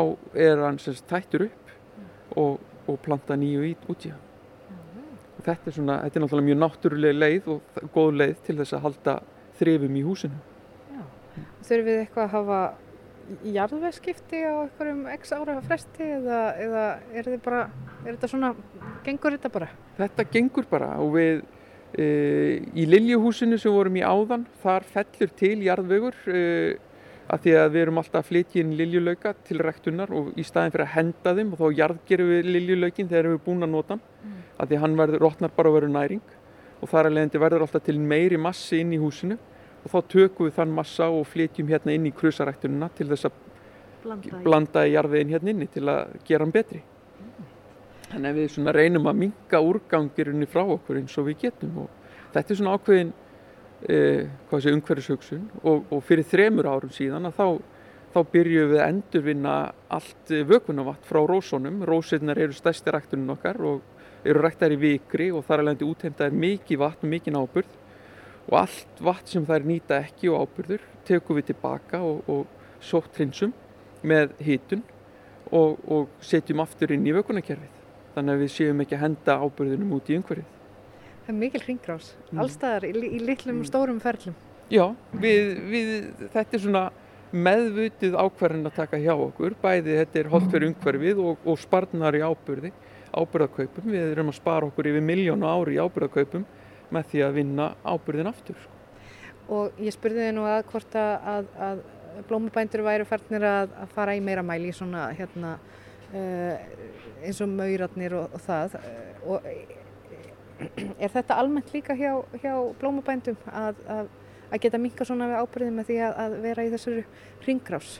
[0.47, 4.23] er hann sem sagt tættur upp og, og planta nýju út í hann.
[5.47, 8.85] Þetta er svona, þetta er náttúrulega mjög náttúrulega leið og góð leið til þess að
[8.87, 9.13] halda
[9.59, 10.39] þrifum í húsinu.
[11.67, 12.59] Þurfum við eitthvað að hafa
[13.53, 17.61] jarðvegskipti á einhverjum x ára fresti eða, eða er bara,
[18.05, 18.53] er þetta svona,
[19.05, 19.69] gengur þetta bara?
[19.97, 21.43] Þetta gengur bara og við
[21.93, 22.07] e,
[22.77, 26.43] í Liljuhúsinu sem vorum í áðan, þar fellur til jarðvegur e,
[27.27, 30.73] að því að við erum alltaf að flytja inn liljulauka til rektunar og í staðin
[30.73, 33.97] fyrir að henda þeim og þá jarðgerum við liljulaukin þegar við erum búin að nota
[33.97, 36.23] hann að því hann verður, rotnar bara að vera næring.
[36.77, 39.37] Og þar að leiðandi verður alltaf til meiri massi inn í húsinu
[39.87, 43.37] og þá tökum við þann massa og flytjum hérna inn í krusaræktunina til þess að
[44.03, 46.81] Blanda blanda í jarðveginn hérna inni til að gera hann betri.
[48.07, 51.89] Þannig að við svona reynum að minka úrgangirunni frá okkur eins og við getum og
[52.35, 53.09] þetta er svona ákveðin
[53.89, 57.47] eh, hvað sé umhverfishugsun og, og fyrir þremur árum síðan að þá,
[58.13, 59.57] þá byrjuum við að endurvinna
[59.97, 61.81] allt vökunavatt frá rósónum.
[61.89, 66.39] Rósirnar eru stærsti ræktunin okkar og eru ræktar í vikri og þar alveg útheimta er
[66.45, 67.75] mikið vatn og mikið áburð
[68.47, 72.45] og allt vatn sem þær nýta ekki og áburður tekum við tilbaka og, og
[72.83, 73.53] sótt hreinsum
[74.07, 74.83] með hitun
[75.51, 77.73] og, og setjum aftur inn í vökunarkerfið.
[78.15, 80.53] Þannig að við séum ekki að henda ábyrðunum út í umhverfið.
[81.27, 82.39] Það er mikil hringrás, Mm.
[82.43, 84.35] allstaðar í, í litlum og stórum ferlum.
[84.71, 85.91] Já, við, við,
[86.33, 86.83] þetta er svona
[87.31, 89.55] meðvutið ákvarðin að taka hjá okkur.
[89.61, 92.71] Bæði þetta er holdt fyrir umhverfið og, og sparnar í ábyrði,
[93.11, 93.89] ábyrðakaupum.
[93.91, 96.45] Við erum að spara okkur yfir miljónu ári í ábyrðakaupum
[96.93, 98.59] með því að vinna ábyrðin aftur.
[98.63, 98.73] sko.
[99.57, 101.81] Og ég spurði þið nú að hvort að, að,
[102.27, 106.53] blómabændur væru farnir að, að fara í meira mæli í svona hérna uh,
[107.21, 109.51] eins og maurarnir og, og það uh, og
[110.57, 114.07] Er þetta almennt líka hjá, hjá blómabændum að, að,
[114.49, 117.03] að geta minka svona við ábyrðið með því að, að vera í þessari
[117.45, 117.91] ringrás?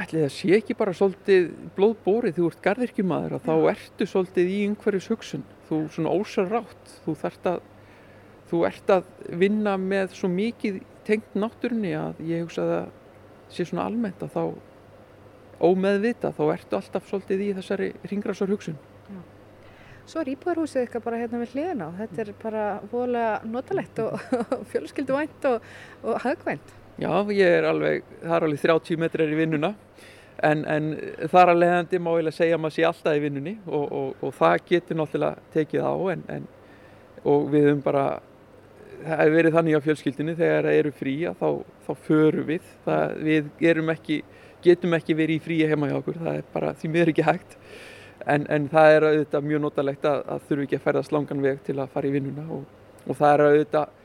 [0.00, 4.58] Ætli það sé ekki bara svolítið blóðbórið, þú ert gardirkjumadur og þá ertu svolítið í
[4.66, 5.44] einhverjus hugsun.
[5.68, 7.64] Þú svona ósar rátt, þú þarft að,
[8.50, 12.90] þú ert að vinna með svo mikið tengt náttúrunni að ég hugsa að það
[13.50, 14.42] sé svona almennt að þá
[15.60, 18.78] ómeðvita, þá ertu alltaf svolítið í þessari ringrásar hugsun.
[20.08, 24.24] Svo er íbúðarhúsið eitthvað bara hérna við hliðina og þetta er bara voðalega notalegt og
[24.72, 25.66] fjölskylduvænt og,
[26.02, 26.72] og hagvænt.
[27.00, 29.70] Já, ég er alveg, það er alveg 30 metrar í vinnuna
[30.44, 30.88] en, en
[31.30, 34.34] þar að leiðandi má ég segja að maður sé alltaf í vinnunni og, og, og
[34.40, 36.48] það getur náttúrulega tekið á en, en,
[37.30, 38.04] og við höfum bara,
[39.04, 41.48] það hefur verið þannig á fjölskyldinu þegar það eru frí þá,
[41.86, 44.18] þá förum við, það, við ekki,
[44.64, 47.56] getum ekki verið í frí heima hjá okkur, það er bara því miður ekki hægt
[48.26, 51.64] en, en það er auðvitað mjög notalegt að, að þurfu ekki að ferðast langan veg
[51.66, 52.68] til að fara í vinnuna og,
[53.06, 53.96] og það er auðvitað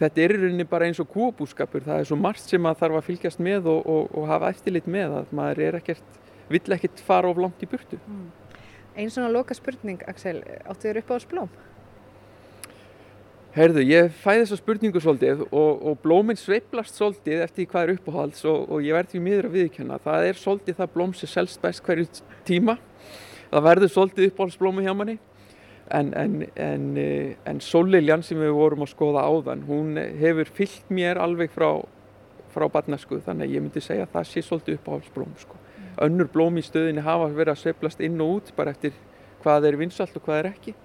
[0.00, 3.00] þetta er í rauninni bara eins og kúabúskapur það er svo margt sem maður þarf
[3.00, 6.20] að fylgjast með og, og, og hafa eftirlit með að maður er ekkert,
[6.50, 8.28] vill ekkert fara of langt í burtu mm.
[8.98, 11.52] Einn svona loka spurning Axel, áttu þér upp á þess blóm?
[13.50, 18.44] Herðu, ég fæði þessa spurningu svolítið og, og blóminn sveiplast svolítið eftir hvað er uppáhalds
[18.46, 22.04] og ég verði miður að viðkjöna það er svolítið það blóm sem selst best hverju
[22.46, 22.76] tíma
[23.50, 25.16] það verður svolítið uppáhaldsblómi hjá manni
[25.90, 30.92] en, en, en, eh, en Sóliljan sem við vorum að skoða áðan hún hefur fyllt
[30.94, 31.72] mér alveg frá,
[32.54, 35.58] frá barnasku þannig að ég myndi segja að það sé svolítið uppáhaldsblóm sko.
[35.58, 35.88] mm.
[36.06, 38.94] önnur blóm í stöðinni hafa verið að sveplast inn og út bara eftir
[39.42, 40.76] hvað er vinsalt og hvað er ekki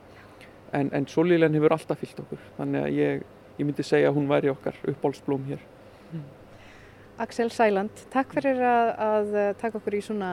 [0.73, 3.27] en Sóliljan hefur alltaf fyllt okkur þannig að ég,
[3.59, 5.61] ég myndi segja að hún væri okkar uppáhaldsblóm hér
[6.11, 6.25] mm.
[7.25, 10.31] Axel Sæland, takk fyrir að, að taka okkur í svona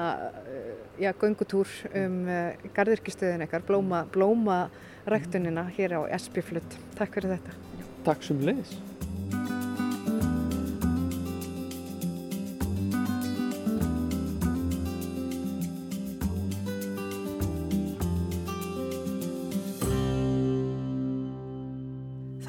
[0.98, 4.64] já, göngutúr um uh, gardirkistöðin ekkar, blóma, blóma
[5.06, 6.78] ræktunina hér á Espiflutt.
[6.98, 7.54] Takk fyrir þetta.
[8.06, 8.74] Takk sem leiðis.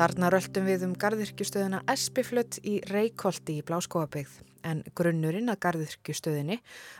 [0.04, 4.34] Þarna röldum við um gardirkjustöðuna Espiflött í Reykjóldi í Bláskóabegð
[4.68, 6.58] en grunnurinn að gardirkjustöðinni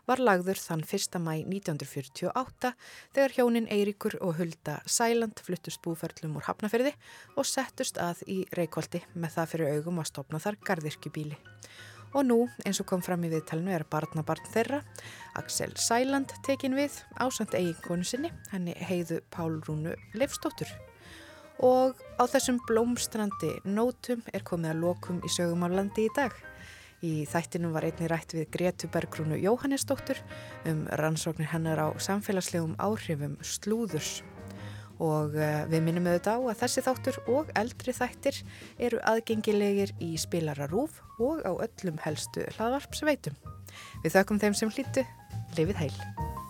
[0.08, 1.18] var lagður þann 1.
[1.20, 2.72] mæ 1948
[3.18, 6.94] þegar hjónin Eiríkur og Hulda Sæland fluttust búferlum úr Hafnafyrði
[7.36, 11.42] og settust að í Reykjóldi með það fyrir augum að stopna þar gardirkjubíli.
[12.16, 14.80] Og nú, eins og kom fram í viðtalinu, er barnabarn þeirra,
[15.44, 20.72] Axel Sæland, tekin við ásand eiginkonu sinni, henni heiðu Pálrúnu Leifstóttur
[21.64, 26.36] og á þessum blómstrandi nótum er komið að lokum í sögum á landi í dag.
[27.04, 30.20] Í þættinum var einni rætt við Gretu Bergrúnu Jóhannesdóttur
[30.70, 34.22] um rannsóknir hennar á samfélagslegum áhrifum slúðurs
[35.04, 38.40] og eh, við minnum auðvitað á að þessi þáttur og eldri þættir
[38.88, 43.36] eru aðgengilegir í spilararúf og á öllum helstu hlaðvarpsveitum.
[44.06, 45.08] Við þökkum þeim sem hlýttu,
[45.58, 46.43] lifið heil!